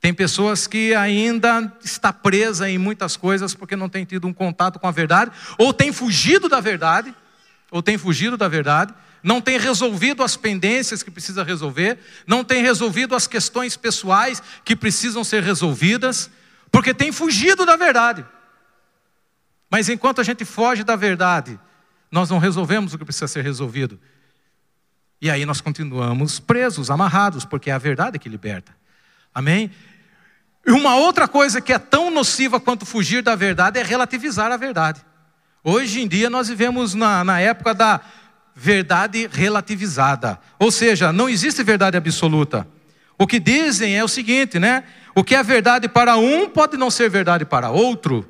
[0.00, 4.78] Tem pessoas que ainda está presa em muitas coisas porque não tem tido um contato
[4.78, 7.14] com a verdade, ou tem fugido da verdade,
[7.70, 12.62] ou tem fugido da verdade, não tem resolvido as pendências que precisa resolver, não tem
[12.62, 16.30] resolvido as questões pessoais que precisam ser resolvidas,
[16.72, 18.24] porque tem fugido da verdade.
[19.70, 21.60] Mas enquanto a gente foge da verdade,
[22.10, 24.00] nós não resolvemos o que precisa ser resolvido.
[25.20, 28.74] E aí nós continuamos presos, amarrados, porque é a verdade que liberta.
[29.34, 29.70] Amém?
[30.66, 34.56] E uma outra coisa que é tão nociva quanto fugir da verdade é relativizar a
[34.56, 35.00] verdade.
[35.64, 38.00] Hoje em dia nós vivemos na, na época da
[38.54, 40.38] verdade relativizada.
[40.58, 42.66] Ou seja, não existe verdade absoluta.
[43.18, 44.84] O que dizem é o seguinte, né?
[45.14, 48.28] O que é verdade para um pode não ser verdade para outro.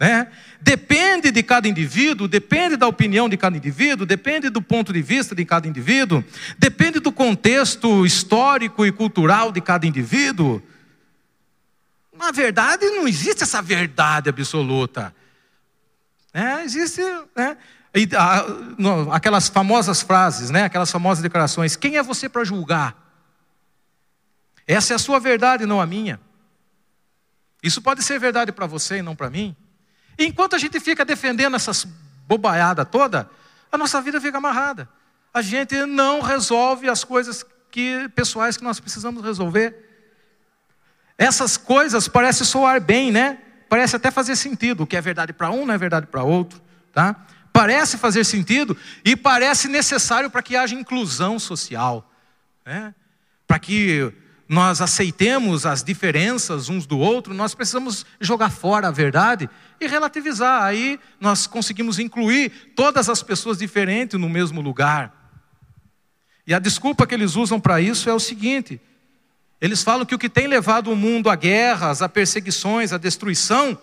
[0.00, 0.28] Né?
[0.60, 5.34] Depende de cada indivíduo, depende da opinião de cada indivíduo, depende do ponto de vista
[5.34, 6.22] de cada indivíduo,
[6.56, 10.62] depende do contexto histórico e cultural de cada indivíduo.
[12.18, 15.14] Na verdade, não existe essa verdade absoluta.
[16.34, 17.00] É, existe
[17.34, 17.56] né?
[17.94, 18.44] e, a,
[18.76, 20.64] no, aquelas famosas frases, né?
[20.64, 22.96] aquelas famosas declarações: quem é você para julgar?
[24.66, 26.20] Essa é a sua verdade, não a minha.
[27.62, 29.56] Isso pode ser verdade para você e não para mim.
[30.18, 31.86] Enquanto a gente fica defendendo essas
[32.26, 33.30] bobaiadas toda,
[33.70, 34.88] a nossa vida fica amarrada.
[35.32, 39.87] A gente não resolve as coisas que, pessoais que nós precisamos resolver.
[41.18, 43.38] Essas coisas parecem soar bem, né?
[43.68, 44.84] Parece até fazer sentido.
[44.84, 46.62] O que é verdade para um não é verdade para outro,
[46.92, 47.26] tá?
[47.52, 52.08] Parece fazer sentido e parece necessário para que haja inclusão social,
[52.64, 52.94] né?
[53.48, 54.12] Para que
[54.48, 59.50] nós aceitemos as diferenças uns do outro, nós precisamos jogar fora a verdade
[59.80, 60.62] e relativizar.
[60.62, 65.12] Aí nós conseguimos incluir todas as pessoas diferentes no mesmo lugar.
[66.46, 68.80] E a desculpa que eles usam para isso é o seguinte:
[69.60, 73.78] eles falam que o que tem levado o mundo a guerras, a perseguições, a destruição,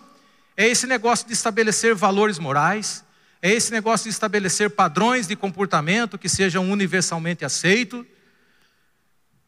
[0.56, 3.04] é esse negócio de estabelecer valores morais,
[3.42, 8.06] é esse negócio de estabelecer padrões de comportamento que sejam universalmente aceitos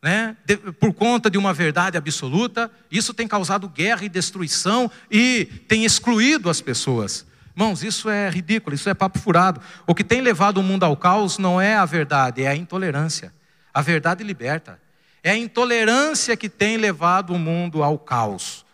[0.02, 5.46] né, de, por conta de uma verdade absoluta, isso tem causado guerra e destruição e
[5.68, 7.26] tem excluído as pessoas.
[7.56, 9.60] Irmãos, isso é ridículo, isso é papo furado.
[9.88, 13.34] O que tem levado o mundo ao caos não é a verdade, é a intolerância.
[13.74, 14.80] A verdade liberta.
[15.24, 18.66] É a intolerância que tem levado o mundo ao caos,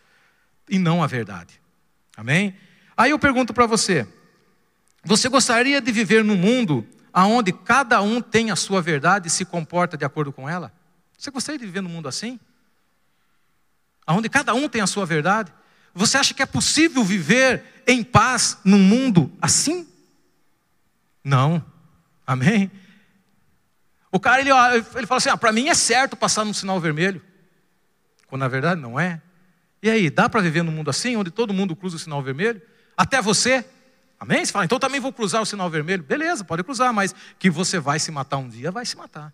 [0.70, 1.60] e não a verdade.
[2.16, 2.56] Amém?
[2.96, 4.08] Aí eu pergunto para você:
[5.04, 9.46] você gostaria de viver num mundo aonde cada um tem a sua verdade e se
[9.46, 10.72] comporta de acordo com ela?
[11.18, 12.40] Você gostaria de viver num mundo assim?
[14.06, 15.52] Aonde cada um tem a sua verdade?
[15.94, 19.88] Você acha que é possível viver em paz num mundo assim?
[21.24, 21.64] Não.
[22.26, 22.72] Amém?
[24.14, 24.52] O cara, ele,
[24.96, 27.20] ele fala assim: ah, para mim é certo passar no sinal vermelho.
[28.28, 29.20] Quando na verdade não é.
[29.82, 32.62] E aí, dá para viver num mundo assim, onde todo mundo cruza o sinal vermelho?
[32.96, 33.66] Até você?
[34.20, 34.46] Amém?
[34.46, 36.04] Você fala, então também vou cruzar o sinal vermelho.
[36.04, 39.34] Beleza, pode cruzar, mas que você vai se matar um dia, vai se matar.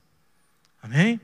[0.81, 1.19] Amém?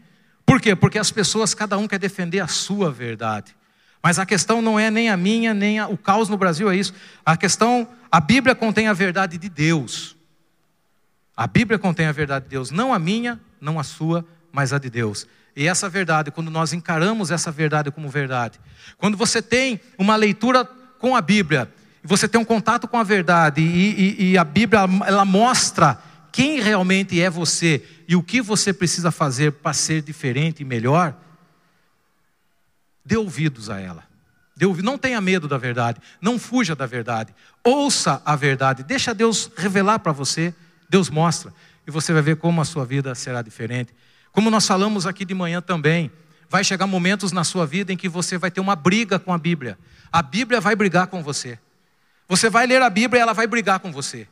[0.45, 0.75] Por quê?
[0.75, 3.55] Porque as pessoas, cada um quer defender a sua verdade.
[4.03, 6.75] Mas a questão não é nem a minha, nem a, o caos no Brasil é
[6.75, 6.93] isso.
[7.25, 10.14] A questão, a Bíblia contém a verdade de Deus.
[11.35, 14.77] A Bíblia contém a verdade de Deus, não a minha, não a sua, mas a
[14.77, 15.27] de Deus.
[15.55, 18.59] E essa verdade, quando nós encaramos essa verdade como verdade,
[18.97, 20.65] quando você tem uma leitura
[20.99, 21.71] com a Bíblia,
[22.03, 25.99] você tem um contato com a verdade, e, e, e a Bíblia ela mostra
[26.31, 31.15] quem realmente é você e o que você precisa fazer para ser diferente e melhor,
[33.03, 34.03] dê ouvidos a ela.
[34.55, 34.65] Dê.
[34.83, 37.33] Não tenha medo da verdade, não fuja da verdade.
[37.63, 40.53] Ouça a verdade, deixa Deus revelar para você,
[40.89, 41.53] Deus mostra,
[41.87, 43.93] e você vai ver como a sua vida será diferente.
[44.31, 46.11] Como nós falamos aqui de manhã também,
[46.49, 49.37] vai chegar momentos na sua vida em que você vai ter uma briga com a
[49.37, 49.77] Bíblia.
[50.11, 51.59] A Bíblia vai brigar com você.
[52.27, 54.27] Você vai ler a Bíblia e ela vai brigar com você.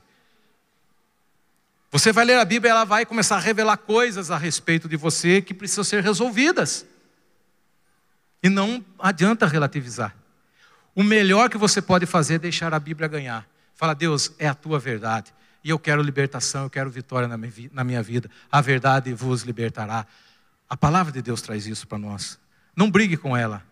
[1.91, 4.97] Você vai ler a Bíblia e ela vai começar a revelar coisas a respeito de
[4.97, 6.85] você que precisam ser resolvidas.
[8.41, 10.15] E não adianta relativizar.
[10.95, 13.47] O melhor que você pode fazer é deixar a Bíblia ganhar.
[13.75, 15.33] Fala, Deus, é a tua verdade.
[15.63, 18.29] E eu quero libertação, eu quero vitória na minha vida.
[18.51, 20.05] A verdade vos libertará.
[20.69, 22.37] A palavra de Deus traz isso para nós.
[22.75, 23.63] Não brigue com ela.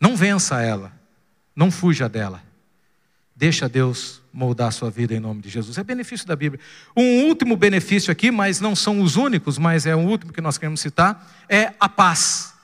[0.00, 0.92] Não vença ela.
[1.54, 2.42] Não fuja dela.
[3.36, 5.78] Deixa Deus moldar a sua vida em nome de Jesus.
[5.78, 6.60] É benefício da Bíblia.
[6.96, 10.58] Um último benefício aqui, mas não são os únicos, mas é o último que nós
[10.58, 12.54] queremos citar, é a paz.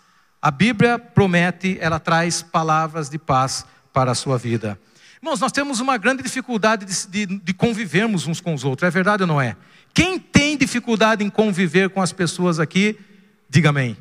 [0.40, 4.78] A Bíblia promete, ela traz palavras de paz para a sua vida.
[5.26, 8.90] Irmãos, nós temos uma grande dificuldade de, de, de, convivermos uns com os outros, é
[8.92, 9.56] verdade ou não é?
[9.92, 12.96] Quem tem dificuldade em conviver com as pessoas aqui,
[13.50, 13.96] diga amém.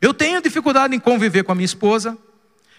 [0.00, 2.16] Eu tenho dificuldade em conviver com a minha esposa,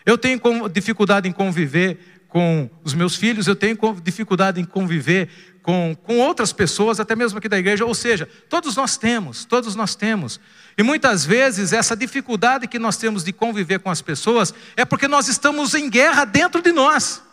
[0.05, 0.39] eu tenho
[0.69, 1.99] dificuldade em conviver
[2.29, 5.27] com os meus filhos, eu tenho dificuldade em conviver
[5.61, 9.75] com, com outras pessoas, até mesmo aqui da igreja, ou seja, todos nós temos, todos
[9.75, 10.39] nós temos.
[10.77, 15.05] E muitas vezes essa dificuldade que nós temos de conviver com as pessoas é porque
[15.05, 17.26] nós estamos em guerra dentro de nós,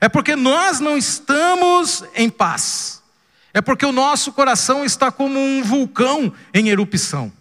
[0.00, 3.02] é porque nós não estamos em paz,
[3.52, 7.32] é porque o nosso coração está como um vulcão em erupção.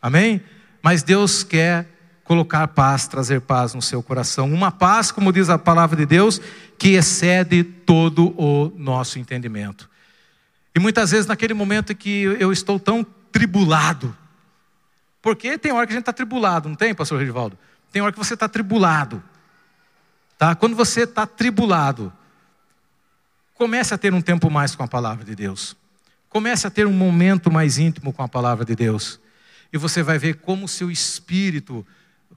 [0.00, 0.42] Amém?
[0.82, 1.86] Mas Deus quer
[2.24, 4.52] colocar paz, trazer paz no seu coração.
[4.52, 6.40] Uma paz, como diz a palavra de Deus,
[6.78, 9.88] que excede todo o nosso entendimento.
[10.74, 14.16] E muitas vezes, naquele momento que eu estou tão tribulado,
[15.20, 17.58] porque tem hora que a gente está tribulado, não tem, pastor Rivaldo?
[17.90, 19.22] Tem hora que você está tribulado.
[20.38, 20.54] Tá?
[20.54, 22.12] Quando você está tribulado,
[23.54, 25.76] comece a ter um tempo mais com a palavra de Deus.
[26.28, 29.20] Comece a ter um momento mais íntimo com a palavra de Deus.
[29.72, 31.84] E você vai ver como o seu espírito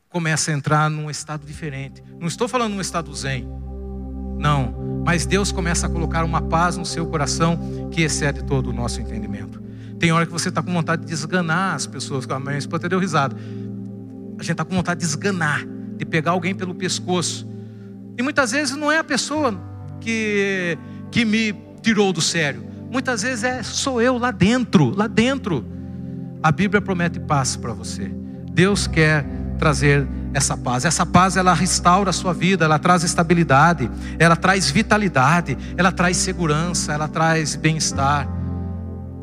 [0.09, 2.03] começa a entrar num estado diferente.
[2.19, 3.47] Não estou falando num estado zen.
[4.39, 8.73] Não, mas Deus começa a colocar uma paz no seu coração que excede todo o
[8.73, 9.61] nosso entendimento.
[9.99, 12.97] Tem hora que você está com vontade de esganar as pessoas, a mãe esposa deu
[12.97, 13.35] risada.
[14.39, 15.63] A gente está com vontade de esganar,
[15.95, 17.47] de pegar alguém pelo pescoço.
[18.21, 19.59] E muitas vezes não é a pessoa
[19.99, 20.77] que,
[21.09, 22.63] que me tirou do sério.
[22.91, 25.65] Muitas vezes é sou eu lá dentro, lá dentro.
[26.43, 28.11] A Bíblia promete paz para você.
[28.51, 29.25] Deus quer
[29.57, 30.85] trazer essa paz.
[30.85, 36.15] Essa paz ela restaura a sua vida, ela traz estabilidade, ela traz vitalidade, ela traz
[36.17, 38.27] segurança, ela traz bem-estar.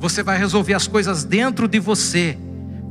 [0.01, 2.37] Você vai resolver as coisas dentro de você.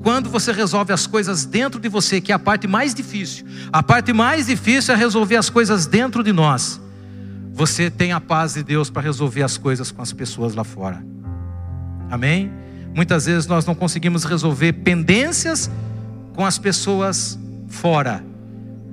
[0.07, 3.83] Quando você resolve as coisas dentro de você, que é a parte mais difícil, a
[3.83, 6.79] parte mais difícil é resolver as coisas dentro de nós.
[7.51, 11.03] Você tem a paz de Deus para resolver as coisas com as pessoas lá fora.
[12.09, 12.49] Amém?
[12.95, 15.69] Muitas vezes nós não conseguimos resolver pendências
[16.33, 17.37] com as pessoas
[17.67, 18.23] fora,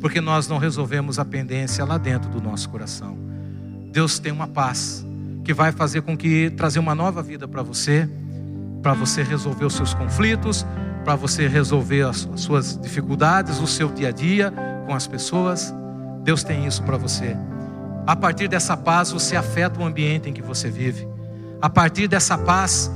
[0.01, 3.17] porque nós não resolvemos a pendência lá dentro do nosso coração.
[3.93, 5.07] Deus tem uma paz
[5.45, 8.11] que vai fazer com que trazer uma nova vida para você,
[8.83, 10.67] para você resolver os seus conflitos,
[11.05, 14.53] para você resolver as suas dificuldades, o seu dia a dia
[14.87, 15.73] com as pessoas.
[16.23, 17.37] Deus tem isso para você.
[18.07, 21.07] A partir dessa paz, você afeta o ambiente em que você vive.
[21.61, 22.91] A partir dessa paz,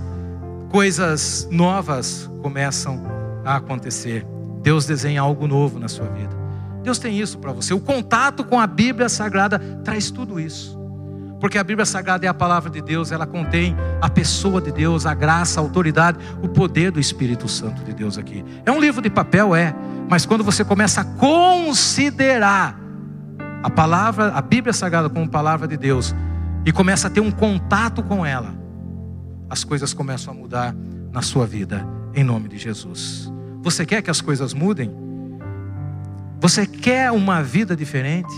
[0.70, 3.02] coisas novas começam
[3.44, 4.26] a acontecer.
[4.62, 6.36] Deus desenha algo novo na sua vida.
[6.82, 7.74] Deus tem isso para você.
[7.74, 10.77] O contato com a Bíblia Sagrada traz tudo isso.
[11.40, 15.06] Porque a Bíblia Sagrada é a palavra de Deus, ela contém a pessoa de Deus,
[15.06, 18.44] a graça, a autoridade, o poder do Espírito Santo de Deus aqui.
[18.66, 19.74] É um livro de papel, é,
[20.08, 22.78] mas quando você começa a considerar
[23.62, 26.14] a palavra, a Bíblia Sagrada como palavra de Deus,
[26.66, 28.52] e começa a ter um contato com ela,
[29.48, 30.74] as coisas começam a mudar
[31.12, 33.32] na sua vida, em nome de Jesus.
[33.62, 34.92] Você quer que as coisas mudem?
[36.40, 38.32] Você quer uma vida diferente?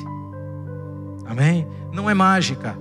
[1.27, 1.67] Amém?
[1.93, 2.77] Não é mágica.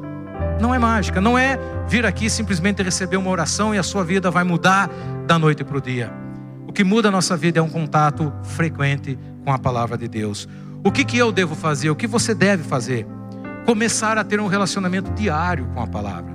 [0.59, 1.21] Não é mágica.
[1.21, 1.57] Não é
[1.87, 4.89] vir aqui simplesmente receber uma oração e a sua vida vai mudar
[5.25, 6.11] da noite para o dia.
[6.67, 10.47] O que muda a nossa vida é um contato frequente com a palavra de Deus.
[10.83, 11.89] O que, que eu devo fazer?
[11.89, 13.07] O que você deve fazer?
[13.65, 16.31] Começar a ter um relacionamento diário com a palavra.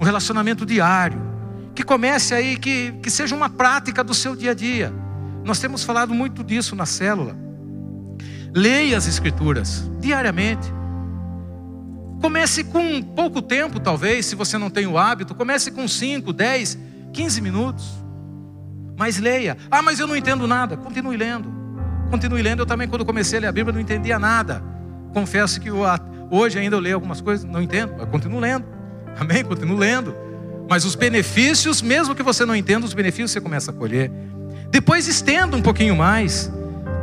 [0.00, 1.20] Um relacionamento diário.
[1.74, 4.92] Que comece aí, que, que seja uma prática do seu dia a dia.
[5.44, 7.36] Nós temos falado muito disso na célula.
[8.54, 10.72] Leia as Escrituras diariamente.
[12.24, 15.34] Comece com pouco tempo, talvez, se você não tem o hábito.
[15.34, 16.78] Comece com 5, 10,
[17.12, 18.02] 15 minutos.
[18.96, 19.58] Mas leia.
[19.70, 20.74] Ah, mas eu não entendo nada.
[20.74, 21.52] Continue lendo.
[22.10, 22.60] Continue lendo.
[22.60, 24.64] Eu também, quando comecei a ler a Bíblia, não entendia nada.
[25.12, 28.64] Confesso que hoje ainda eu leio algumas coisas, não entendo, mas continuo lendo.
[29.20, 29.44] Amém?
[29.44, 30.16] Continuo lendo.
[30.66, 34.10] Mas os benefícios, mesmo que você não entenda, os benefícios você começa a colher.
[34.70, 36.50] Depois estenda um pouquinho mais.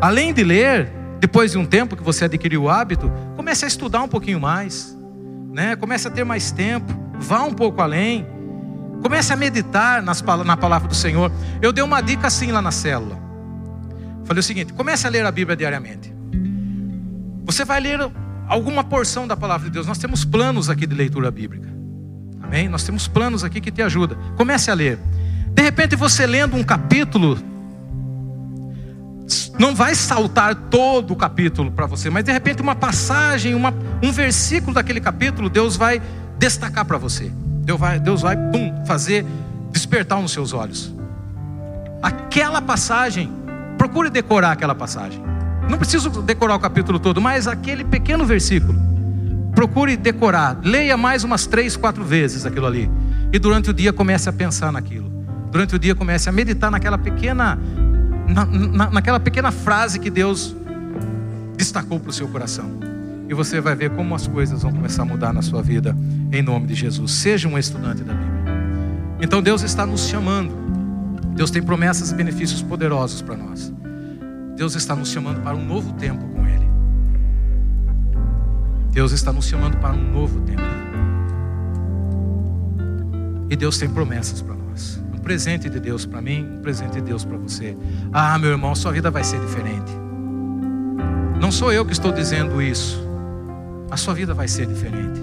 [0.02, 4.02] Além de ler, depois de um tempo que você adquiriu o hábito, comece a estudar
[4.02, 5.00] um pouquinho mais.
[5.52, 5.76] Né?
[5.76, 6.94] Comece a ter mais tempo.
[7.20, 8.26] Vá um pouco além.
[9.02, 11.32] Comece a meditar nas, na palavra do Senhor.
[11.62, 13.20] Eu dei uma dica assim lá na célula.
[14.24, 16.14] Falei o seguinte: comece a ler a Bíblia diariamente.
[17.44, 18.00] Você vai ler
[18.48, 19.88] alguma porção da palavra de Deus.
[19.88, 21.70] Nós temos planos aqui de leitura bíblica.
[22.42, 22.70] Amém?
[22.70, 24.18] Nós temos planos aqui que te ajudam.
[24.38, 25.00] Comece a ler.
[25.54, 27.38] De repente você lendo um capítulo,
[29.60, 34.12] não vai saltar todo o capítulo para você, mas de repente uma passagem, uma, um
[34.12, 36.02] versículo daquele capítulo, Deus vai
[36.38, 37.32] destacar para você.
[37.64, 39.26] Deus vai, Deus vai pum, fazer
[39.72, 40.94] despertar nos seus olhos.
[42.02, 43.32] Aquela passagem,
[43.78, 45.22] procure decorar aquela passagem.
[45.70, 48.80] Não preciso decorar o capítulo todo, mas aquele pequeno versículo.
[49.54, 52.90] Procure decorar, leia mais umas três, quatro vezes aquilo ali.
[53.32, 55.12] E durante o dia comece a pensar naquilo.
[55.52, 57.60] Durante o dia comece a meditar naquela pequena,
[58.32, 60.56] na, na, naquela pequena frase que Deus
[61.58, 62.72] destacou para o seu coração.
[63.28, 65.96] E você vai ver como as coisas vão começar a mudar na sua vida,
[66.32, 67.12] em nome de Jesus.
[67.12, 68.42] Seja um estudante da Bíblia.
[69.22, 70.54] Então Deus está nos chamando.
[71.36, 73.72] Deus tem promessas e benefícios poderosos para nós.
[74.56, 76.68] Deus está nos chamando para um novo tempo com Ele.
[78.92, 80.62] Deus está nos chamando para um novo tempo.
[83.50, 85.01] E Deus tem promessas para nós.
[85.24, 87.78] Presente de Deus para mim, um presente de Deus para você.
[88.12, 89.92] Ah, meu irmão, sua vida vai ser diferente.
[91.40, 93.00] Não sou eu que estou dizendo isso.
[93.90, 95.20] A sua vida vai ser diferente.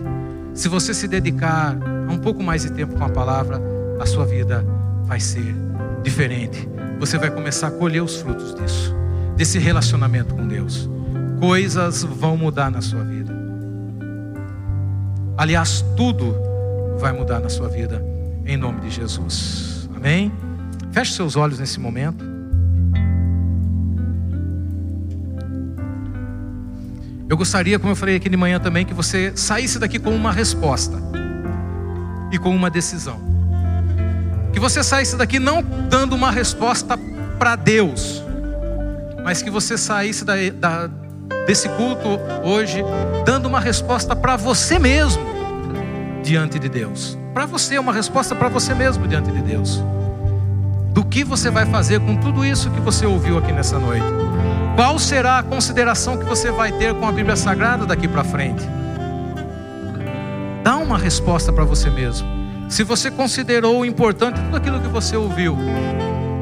[0.53, 1.77] Se você se dedicar
[2.11, 3.61] um pouco mais de tempo com a palavra,
[4.01, 4.65] a sua vida
[5.05, 5.55] vai ser
[6.03, 6.69] diferente.
[6.99, 8.95] Você vai começar a colher os frutos disso,
[9.37, 10.91] desse relacionamento com Deus.
[11.39, 13.33] Coisas vão mudar na sua vida.
[15.37, 16.35] Aliás, tudo
[16.99, 18.05] vai mudar na sua vida,
[18.45, 19.78] em nome de Jesus.
[19.99, 20.33] Amém?
[20.93, 22.25] Feche seus olhos nesse momento.
[27.29, 30.33] Eu gostaria, como eu falei aqui de manhã também, que você saísse daqui com uma
[30.33, 30.97] resposta
[32.31, 33.21] e com uma decisão.
[34.53, 36.97] Que você saísse daqui não dando uma resposta
[37.37, 38.23] para Deus,
[39.25, 40.89] mas que você saísse da, da
[41.45, 42.85] desse culto hoje,
[43.27, 45.23] dando uma resposta para você mesmo
[46.23, 47.18] diante de Deus.
[47.39, 49.81] Para você, uma resposta para você mesmo diante de Deus.
[50.93, 54.05] Do que você vai fazer com tudo isso que você ouviu aqui nessa noite?
[54.75, 58.69] Qual será a consideração que você vai ter com a Bíblia Sagrada daqui para frente?
[60.65, 62.27] Dá uma resposta para você mesmo.
[62.69, 65.57] Se você considerou importante tudo aquilo que você ouviu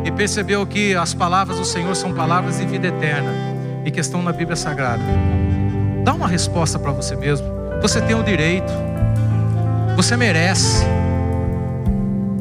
[0.03, 3.33] e percebeu que as palavras do Senhor são palavras de vida eterna,
[3.85, 5.03] e que estão na Bíblia Sagrada.
[6.03, 7.47] Dá uma resposta para você mesmo.
[7.83, 8.73] Você tem o direito.
[9.97, 10.85] Você merece.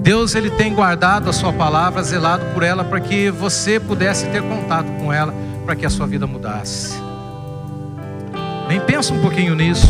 [0.02, 4.44] Deus ele tem guardado a sua palavra, zelado por ela para que você pudesse ter
[4.44, 5.34] contato com ela,
[5.66, 6.94] para que a sua vida mudasse.
[8.68, 9.88] Nem pensa um pouquinho nisso,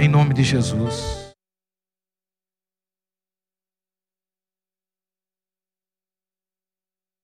[0.00, 1.15] em nome de Jesus.